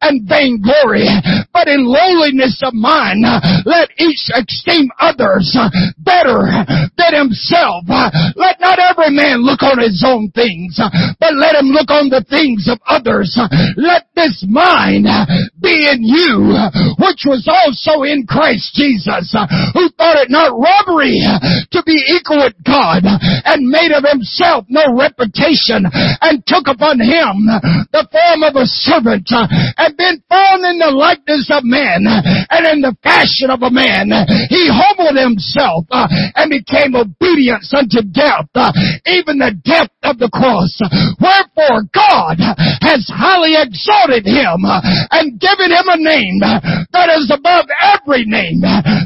and 0.00 0.28
vainglory, 0.28 1.08
but 1.52 1.68
in 1.68 1.84
lowliness 1.84 2.49
of 2.62 2.74
mind, 2.74 3.22
let 3.64 3.90
each 3.98 4.30
esteem 4.34 4.90
others 4.98 5.54
uh, 5.54 5.70
better 5.98 6.48
than 6.96 7.12
himself. 7.14 7.84
Uh, 7.88 8.10
let 8.36 8.60
not 8.60 8.78
every 8.78 9.14
man 9.14 9.42
look 9.42 9.62
on 9.62 9.78
his 9.78 10.02
own 10.06 10.30
things, 10.34 10.78
uh, 10.82 10.90
but 11.18 11.34
let 11.34 11.54
him 11.54 11.70
look 11.70 11.90
on 11.90 12.10
the 12.10 12.24
things 12.28 12.66
of 12.66 12.78
others. 12.86 13.38
Let 13.76 14.10
this 14.14 14.44
mind 14.48 15.06
be 15.60 15.88
in 15.88 16.02
you, 16.02 16.56
which 16.98 17.24
was 17.24 17.46
also 17.46 18.02
in 18.02 18.26
Christ 18.26 18.74
Jesus, 18.74 19.32
who 19.74 19.88
thought 19.96 20.20
it 20.20 20.30
not 20.30 20.52
robbery 20.52 21.22
to 21.70 21.80
be 21.86 21.96
equal 22.16 22.44
with 22.44 22.56
God, 22.64 23.04
and 23.04 23.68
made 23.68 23.92
of 23.92 24.04
himself 24.04 24.66
no 24.68 24.84
reputation, 24.96 25.86
and 26.20 26.44
took 26.46 26.66
upon 26.66 27.00
him 27.00 27.46
the 27.92 28.06
form 28.10 28.42
of 28.42 28.56
a 28.56 28.66
servant, 28.66 29.28
and 29.30 29.96
been 29.96 30.22
found 30.28 30.64
in 30.64 30.78
the 30.78 30.90
likeness 30.90 31.50
of 31.50 31.64
man, 31.64 32.04
and 32.48 32.64
in 32.66 32.80
the 32.80 32.96
fashion 33.02 33.50
of 33.50 33.60
a 33.62 33.70
man, 33.70 34.08
he 34.48 34.70
humbled 34.70 35.18
himself, 35.18 35.84
uh, 35.90 36.08
and 36.36 36.50
became 36.50 36.96
obedient 36.96 37.64
unto 37.74 38.00
death, 38.00 38.48
uh, 38.54 38.72
even 39.06 39.38
the 39.38 39.52
death 39.64 39.92
of 40.02 40.16
the 40.18 40.30
cross. 40.32 40.72
Wherefore 41.20 41.84
God 41.92 42.40
has 42.80 43.04
highly 43.10 43.58
exalted 43.58 44.24
him 44.24 44.64
uh, 44.64 44.80
and 45.12 45.40
given 45.40 45.70
him 45.70 45.86
a 45.88 45.98
name 46.00 46.40
that 46.92 47.08
is 47.12 47.30
above 47.30 47.66
every 47.80 48.24
name, 48.24 48.60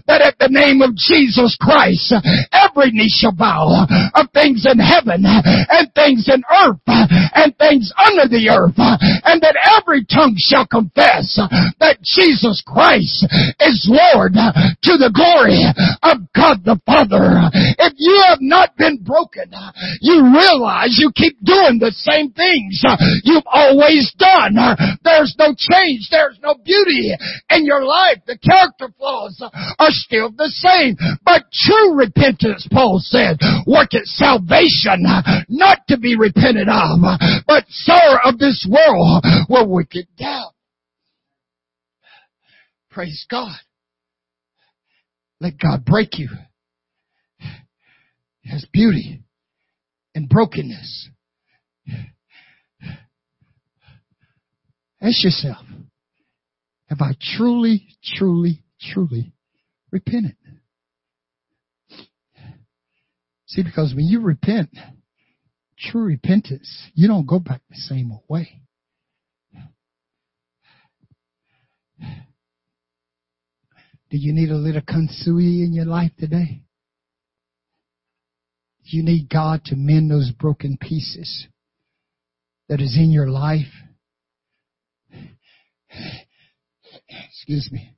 that 0.07 0.23
at 0.23 0.39
the 0.39 0.51
name 0.51 0.83
of 0.83 0.95
Jesus 0.95 1.57
Christ, 1.61 2.15
every 2.53 2.91
knee 2.93 3.11
shall 3.11 3.35
bow 3.35 3.87
of 4.15 4.31
things 4.33 4.67
in 4.67 4.79
heaven 4.79 5.25
and 5.25 5.87
things 5.95 6.29
in 6.29 6.43
earth 6.51 6.83
and 6.87 7.57
things 7.59 7.93
under 7.97 8.29
the 8.29 8.49
earth, 8.51 8.79
and 8.79 9.41
that 9.43 9.57
every 9.79 10.05
tongue 10.05 10.37
shall 10.39 10.67
confess 10.67 11.39
that 11.81 11.99
Jesus 12.03 12.63
Christ 12.67 13.24
is 13.61 13.87
Lord 13.89 14.37
uh, 14.37 14.53
to 14.53 14.93
the 14.97 15.13
glory 15.13 15.61
of 16.03 16.27
God 16.35 16.65
the 16.65 16.81
Father. 16.87 17.51
If 17.79 17.95
you 17.97 18.25
have 18.29 18.41
not 18.41 18.77
been 18.77 19.03
broken, 19.03 19.53
uh, 19.53 19.73
you 20.01 20.25
realize 20.25 20.97
you 20.99 21.13
keep 21.15 21.37
doing 21.45 21.79
the 21.79 21.93
same 21.93 22.33
things 22.33 22.83
uh, 22.87 22.97
you've 23.23 23.47
always 23.47 24.13
done. 24.19 24.57
There's 25.05 25.35
no 25.39 25.55
change. 25.57 26.09
There's 26.11 26.39
no 26.43 26.55
beauty 26.55 27.15
in 27.51 27.65
your 27.65 27.85
life. 27.85 28.19
The 28.27 28.39
character 28.39 28.89
flaws 28.97 29.43
are 29.43 29.93
still 29.93 30.31
the 30.31 30.49
same. 30.49 30.97
But 31.25 31.45
true 31.53 31.95
repentance, 31.95 32.67
Paul 32.71 33.01
said, 33.01 33.39
worketh 33.67 34.07
salvation, 34.07 35.05
not 35.49 35.87
to 35.89 35.99
be 35.99 36.17
repented 36.17 36.69
of, 36.69 37.01
but 37.47 37.65
sorrow 37.69 38.21
of 38.25 38.39
this 38.39 38.67
world 38.69 39.25
will 39.49 39.69
work 39.69 39.95
it 39.95 40.09
down. 40.19 40.54
Praise 42.95 43.27
God. 43.29 43.57
Let 45.41 45.59
God 45.59 45.85
break 45.85 46.17
you. 46.17 46.29
Has 48.45 48.65
beauty 48.73 49.25
and 50.15 50.29
brokenness. 50.29 51.09
Ask 55.03 55.25
yourself, 55.25 55.67
have 56.87 57.01
I 57.01 57.17
truly, 57.37 57.89
truly, 58.17 58.63
truly 58.81 59.33
repented? 59.91 60.37
See, 63.47 63.65
because 63.65 63.93
when 63.93 64.07
you 64.07 64.21
repent, 64.21 64.71
true 65.77 66.05
repentance, 66.05 66.91
you 66.95 67.09
don't 67.09 67.27
go 67.27 67.41
back 67.41 67.61
the 67.69 67.77
same 67.77 68.13
way. 68.29 68.61
Do 74.15 74.21
you 74.21 74.33
need 74.33 74.51
a 74.51 74.57
little 74.57 74.81
kintsugi 74.81 75.65
in 75.67 75.73
your 75.73 75.87
life 75.87 76.13
today? 76.17 76.63
You 78.85 79.03
need 79.03 79.29
God 79.29 79.65
to 79.65 79.75
mend 79.75 80.09
those 80.09 80.31
broken 80.31 80.79
pieces 80.81 81.49
that 82.69 82.81
is 82.81 82.97
in 82.97 83.11
your 83.11 83.29
life. 83.29 83.73
Excuse 87.09 87.69
me. 87.73 87.97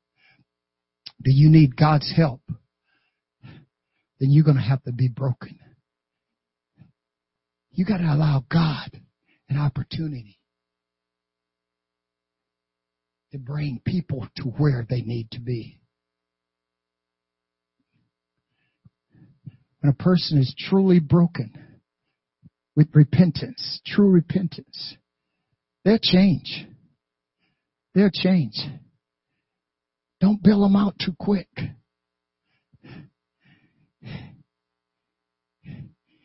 Do 1.23 1.31
you 1.35 1.51
need 1.51 1.77
God's 1.77 2.11
help? 2.17 2.41
Then 4.19 4.31
you're 4.31 4.43
going 4.43 4.57
to 4.57 4.62
have 4.62 4.85
to 4.85 4.93
be 4.93 5.09
broken. 5.09 5.59
You 7.73 7.85
got 7.85 7.99
to 7.99 8.05
allow 8.05 8.43
God 8.51 9.03
an 9.51 9.59
opportunity 9.59 10.39
to 13.33 13.39
bring 13.39 13.83
people 13.85 14.27
to 14.37 14.45
where 14.45 14.87
they 14.89 15.03
need 15.03 15.31
to 15.33 15.41
be. 15.41 15.79
When 19.87 19.93
a 19.93 20.03
person 20.03 20.39
is 20.39 20.53
truly 20.59 20.99
broken 20.99 21.53
with 22.74 22.89
repentance, 22.93 23.80
true 23.87 24.11
repentance, 24.11 24.97
they'll 25.84 26.01
change. 26.03 26.66
They'll 27.95 28.11
change. 28.12 28.55
Don't 30.20 30.43
bail 30.43 30.62
them 30.62 30.74
out 30.74 30.97
too 30.99 31.14
quick. 31.16 31.47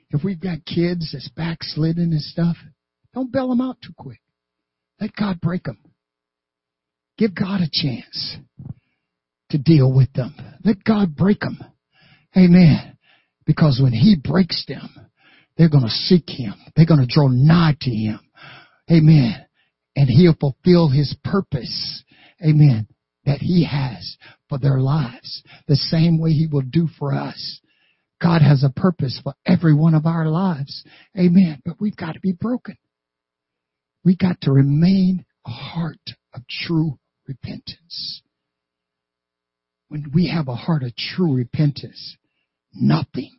If 0.09 0.23
we've 0.23 0.41
got 0.41 0.65
kids 0.65 1.11
that's 1.13 1.29
backslidden 1.29 2.13
and 2.13 2.21
stuff, 2.21 2.57
don't 3.13 3.31
bail 3.31 3.49
them 3.49 3.61
out 3.61 3.77
too 3.83 3.93
quick. 3.95 4.21
Let 4.99 5.15
God 5.15 5.39
break 5.39 5.65
them. 5.65 5.77
Give 7.19 7.35
God 7.35 7.61
a 7.61 7.69
chance 7.71 8.37
to 9.51 9.59
deal 9.59 9.93
with 9.93 10.11
them. 10.13 10.33
Let 10.65 10.83
God 10.83 11.15
break 11.15 11.41
them. 11.41 11.59
Amen. 12.35 12.97
Because 13.51 13.81
when 13.83 13.91
He 13.91 14.15
breaks 14.15 14.63
them, 14.65 14.89
they're 15.57 15.67
going 15.67 15.83
to 15.83 15.89
seek 15.89 16.29
Him. 16.29 16.53
They're 16.73 16.85
going 16.85 17.05
to 17.05 17.13
draw 17.13 17.27
nigh 17.27 17.75
to 17.81 17.89
Him. 17.89 18.21
Amen. 18.89 19.45
And 19.93 20.09
He'll 20.09 20.37
fulfill 20.39 20.87
His 20.87 21.17
purpose. 21.21 22.05
Amen. 22.41 22.87
That 23.25 23.39
He 23.39 23.67
has 23.69 24.15
for 24.47 24.57
their 24.57 24.79
lives. 24.79 25.43
The 25.67 25.75
same 25.75 26.17
way 26.17 26.31
He 26.31 26.47
will 26.49 26.61
do 26.61 26.87
for 26.97 27.13
us. 27.13 27.59
God 28.21 28.41
has 28.41 28.63
a 28.63 28.69
purpose 28.69 29.19
for 29.21 29.33
every 29.45 29.75
one 29.75 29.95
of 29.95 30.05
our 30.05 30.27
lives. 30.29 30.85
Amen. 31.19 31.61
But 31.65 31.75
we've 31.81 31.97
got 31.97 32.13
to 32.13 32.21
be 32.21 32.31
broken. 32.31 32.77
We 34.05 34.15
got 34.15 34.39
to 34.43 34.53
remain 34.53 35.25
a 35.45 35.49
heart 35.49 36.11
of 36.33 36.43
true 36.47 36.99
repentance. 37.27 38.21
When 39.89 40.09
we 40.13 40.29
have 40.29 40.47
a 40.47 40.55
heart 40.55 40.83
of 40.83 40.95
true 40.95 41.35
repentance, 41.35 42.15
nothing 42.73 43.31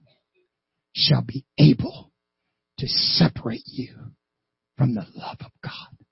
shall 0.95 1.23
be 1.23 1.45
able 1.59 2.13
to 2.79 2.87
separate 2.87 3.63
you 3.67 3.95
from 4.77 4.95
the 4.95 5.07
love 5.15 5.39
of 5.41 5.53
God. 5.63 6.05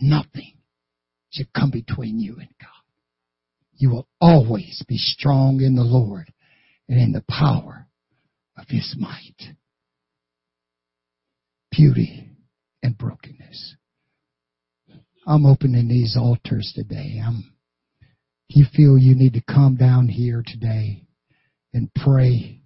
Nothing 0.00 0.54
should 1.30 1.52
come 1.52 1.70
between 1.70 2.18
you 2.18 2.36
and 2.38 2.48
God. 2.60 2.70
You 3.74 3.90
will 3.90 4.08
always 4.20 4.82
be 4.88 4.96
strong 4.96 5.60
in 5.60 5.74
the 5.74 5.82
Lord 5.82 6.32
and 6.88 6.98
in 6.98 7.12
the 7.12 7.24
power 7.28 7.86
of 8.56 8.66
His 8.68 8.96
might. 8.98 9.54
Beauty 11.70 12.30
and 12.82 12.96
brokenness. 12.96 13.76
I'm 15.26 15.44
opening 15.44 15.88
these 15.88 16.16
altars 16.18 16.72
today. 16.74 17.20
I'm, 17.24 17.52
if 18.48 18.56
you 18.56 18.64
feel 18.74 18.96
you 18.96 19.14
need 19.14 19.34
to 19.34 19.42
come 19.42 19.76
down 19.76 20.08
here 20.08 20.42
today 20.46 21.02
and 21.74 21.92
pray 21.92 22.62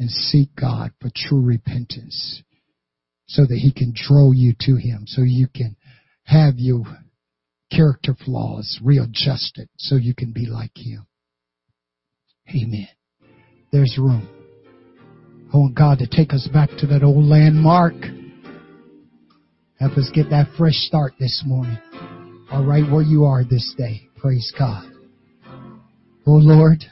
and 0.00 0.10
seek 0.10 0.48
God 0.58 0.92
for 0.98 1.10
true 1.14 1.42
repentance 1.42 2.42
so 3.28 3.42
that 3.42 3.58
He 3.58 3.70
can 3.70 3.92
draw 3.94 4.32
you 4.32 4.54
to 4.60 4.76
Him, 4.76 5.04
so 5.06 5.22
you 5.22 5.46
can 5.46 5.76
have 6.24 6.54
your 6.56 6.82
character 7.70 8.16
flaws 8.24 8.80
readjusted 8.82 9.68
so 9.76 9.96
you 9.96 10.14
can 10.14 10.32
be 10.32 10.46
like 10.46 10.72
Him. 10.74 11.06
Amen. 12.48 12.88
There's 13.70 13.96
room. 13.98 14.28
I 15.52 15.56
want 15.56 15.76
God 15.76 15.98
to 15.98 16.06
take 16.06 16.32
us 16.32 16.48
back 16.52 16.70
to 16.78 16.86
that 16.88 17.04
old 17.04 17.24
landmark. 17.24 17.94
Help 19.78 19.92
us 19.98 20.10
get 20.14 20.30
that 20.30 20.48
fresh 20.56 20.74
start 20.74 21.12
this 21.20 21.42
morning. 21.46 21.78
All 22.50 22.64
right 22.64 22.90
where 22.90 23.02
you 23.02 23.24
are 23.26 23.44
this 23.44 23.74
day. 23.76 24.08
Praise 24.16 24.52
God. 24.58 24.90
Oh 26.26 26.32
Lord. 26.32 26.84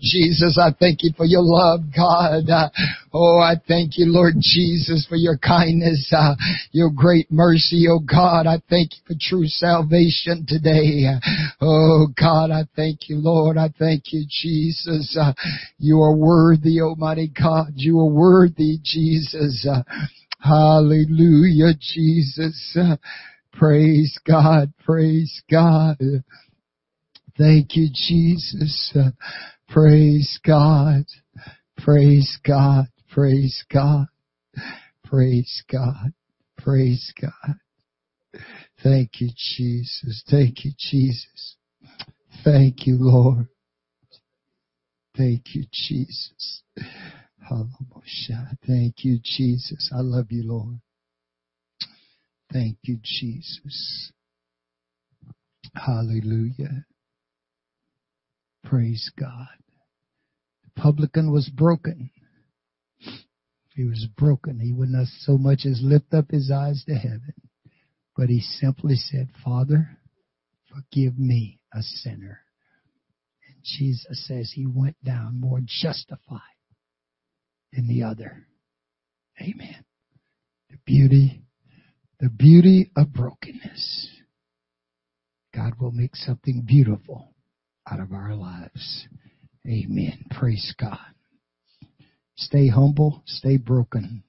Jesus, 0.00 0.58
I 0.58 0.72
thank 0.78 1.02
you 1.02 1.12
for 1.16 1.24
your 1.24 1.42
love, 1.42 1.80
God. 1.94 2.48
Uh, 2.48 2.70
oh, 3.12 3.38
I 3.38 3.54
thank 3.68 3.98
you, 3.98 4.06
Lord 4.06 4.34
Jesus, 4.40 5.06
for 5.08 5.16
your 5.16 5.38
kindness, 5.38 6.12
uh, 6.16 6.34
your 6.72 6.90
great 6.90 7.30
mercy, 7.30 7.86
oh 7.88 8.00
God. 8.00 8.46
I 8.46 8.60
thank 8.68 8.90
you 8.92 9.02
for 9.06 9.14
true 9.20 9.46
salvation 9.46 10.44
today. 10.46 11.04
Oh 11.60 12.08
God, 12.18 12.50
I 12.50 12.64
thank 12.74 13.08
you, 13.08 13.18
Lord. 13.18 13.56
I 13.56 13.68
thank 13.78 14.12
you, 14.12 14.24
Jesus. 14.28 15.16
Uh, 15.18 15.32
you 15.78 16.00
are 16.00 16.16
worthy, 16.16 16.80
Almighty 16.80 17.28
God. 17.28 17.72
You 17.76 18.00
are 18.00 18.10
worthy, 18.10 18.78
Jesus. 18.82 19.66
Uh, 19.68 19.82
hallelujah, 20.40 21.74
Jesus. 21.80 22.76
Uh, 22.78 22.96
praise 23.52 24.18
God. 24.26 24.72
Praise 24.84 25.42
God. 25.50 25.96
Thank 27.42 27.74
you, 27.74 27.88
Jesus. 27.92 28.92
Uh, 28.94 29.10
Praise 29.68 30.38
God. 30.46 31.02
Praise 31.76 32.38
God. 32.46 32.84
Praise 33.10 33.64
God. 33.68 34.06
Praise 35.02 35.64
God. 35.68 36.12
Praise 36.56 37.12
God. 37.20 37.56
Thank 38.84 39.20
you, 39.20 39.30
Jesus. 39.36 40.22
Thank 40.30 40.64
you, 40.64 40.70
Jesus. 40.78 41.56
Thank 42.44 42.86
you, 42.86 42.96
Lord. 43.00 43.48
Thank 45.16 45.56
you, 45.56 45.64
Jesus. 45.72 46.62
Thank 48.64 49.04
you, 49.04 49.18
Jesus. 49.20 49.90
I 49.92 50.00
love 50.00 50.26
you, 50.30 50.44
Lord. 50.44 50.80
Thank 52.52 52.78
you, 52.82 52.98
Jesus. 53.02 54.12
Hallelujah. 55.74 56.84
Praise 58.64 59.10
God 59.18 59.48
The 60.64 60.80
publican 60.80 61.32
was 61.32 61.48
broken. 61.48 62.10
He 63.74 63.84
was 63.84 64.06
broken. 64.16 64.60
He 64.60 64.72
would 64.72 64.90
not 64.90 65.06
so 65.20 65.38
much 65.38 65.64
as 65.64 65.80
lift 65.82 66.12
up 66.12 66.30
his 66.30 66.50
eyes 66.50 66.84
to 66.86 66.94
heaven, 66.94 67.34
but 68.16 68.28
he 68.28 68.40
simply 68.40 68.96
said, 68.96 69.28
Father, 69.44 69.98
forgive 70.68 71.18
me, 71.18 71.60
a 71.72 71.82
sinner. 71.82 72.40
And 73.48 73.56
Jesus 73.62 74.26
says 74.26 74.52
he 74.52 74.66
went 74.66 75.02
down 75.02 75.40
more 75.40 75.60
justified 75.64 76.40
than 77.72 77.88
the 77.88 78.02
other. 78.02 78.46
Amen. 79.40 79.84
The 80.70 80.76
beauty, 80.84 81.42
the 82.20 82.28
beauty 82.28 82.90
of 82.94 83.12
brokenness. 83.12 84.08
God 85.54 85.74
will 85.80 85.92
make 85.92 86.14
something 86.14 86.62
beautiful 86.66 87.31
out 87.90 88.00
of 88.00 88.12
our 88.12 88.34
lives. 88.34 89.06
Amen. 89.66 90.24
Praise 90.30 90.74
God. 90.78 90.98
Stay 92.36 92.68
humble, 92.68 93.22
stay 93.26 93.56
broken 93.56 94.24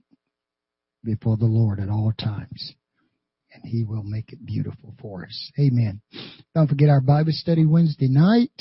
before 1.04 1.38
the 1.38 1.46
Lord 1.46 1.80
at 1.80 1.90
all 1.90 2.14
times. 2.18 2.74
And 3.54 3.64
He 3.66 3.84
will 3.84 4.04
make 4.04 4.34
it 4.34 4.46
beautiful 4.46 4.94
for 5.02 5.24
us. 5.26 5.52
Amen. 5.60 6.02
Don't 6.56 6.68
forget 6.68 6.90
our 6.90 7.02
Bible 7.02 7.32
study 7.32 7.66
Wednesday 7.66 8.08
night. 8.08 8.52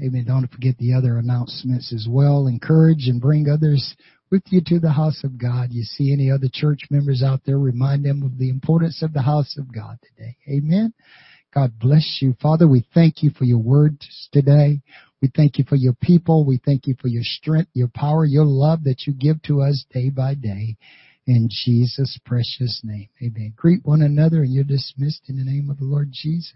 Amen. 0.00 0.24
Don't 0.26 0.50
forget 0.50 0.76
the 0.78 0.94
other 0.94 1.18
announcements 1.18 1.92
as 1.92 2.06
well. 2.08 2.46
Encourage 2.46 3.06
and 3.06 3.20
bring 3.20 3.48
others 3.48 3.94
with 4.30 4.42
you 4.46 4.62
to 4.66 4.80
the 4.80 4.92
house 4.92 5.22
of 5.24 5.38
God. 5.38 5.68
You 5.70 5.82
see 5.82 6.12
any 6.12 6.30
other 6.30 6.48
church 6.52 6.80
members 6.90 7.22
out 7.22 7.42
there, 7.44 7.58
remind 7.58 8.04
them 8.04 8.22
of 8.22 8.38
the 8.38 8.48
importance 8.48 9.02
of 9.02 9.12
the 9.12 9.22
house 9.22 9.56
of 9.58 9.72
God 9.72 9.98
today. 10.02 10.36
Amen. 10.48 10.94
God 11.54 11.78
bless 11.78 12.18
you. 12.22 12.34
Father, 12.40 12.66
we 12.66 12.86
thank 12.94 13.22
you 13.22 13.30
for 13.30 13.44
your 13.44 13.58
words 13.58 14.28
today. 14.32 14.80
We 15.20 15.30
thank 15.36 15.58
you 15.58 15.64
for 15.68 15.76
your 15.76 15.92
people. 15.92 16.46
We 16.46 16.58
thank 16.64 16.86
you 16.86 16.96
for 17.00 17.08
your 17.08 17.22
strength, 17.24 17.70
your 17.74 17.90
power, 17.94 18.24
your 18.24 18.44
love 18.44 18.84
that 18.84 19.06
you 19.06 19.12
give 19.12 19.42
to 19.42 19.60
us 19.60 19.84
day 19.92 20.08
by 20.10 20.34
day. 20.34 20.76
In 21.26 21.48
Jesus' 21.50 22.18
precious 22.24 22.80
name. 22.82 23.08
Amen. 23.22 23.52
Greet 23.54 23.84
one 23.84 24.02
another 24.02 24.42
and 24.42 24.52
you're 24.52 24.64
dismissed 24.64 25.28
in 25.28 25.36
the 25.36 25.44
name 25.44 25.70
of 25.70 25.78
the 25.78 25.84
Lord 25.84 26.08
Jesus. 26.10 26.50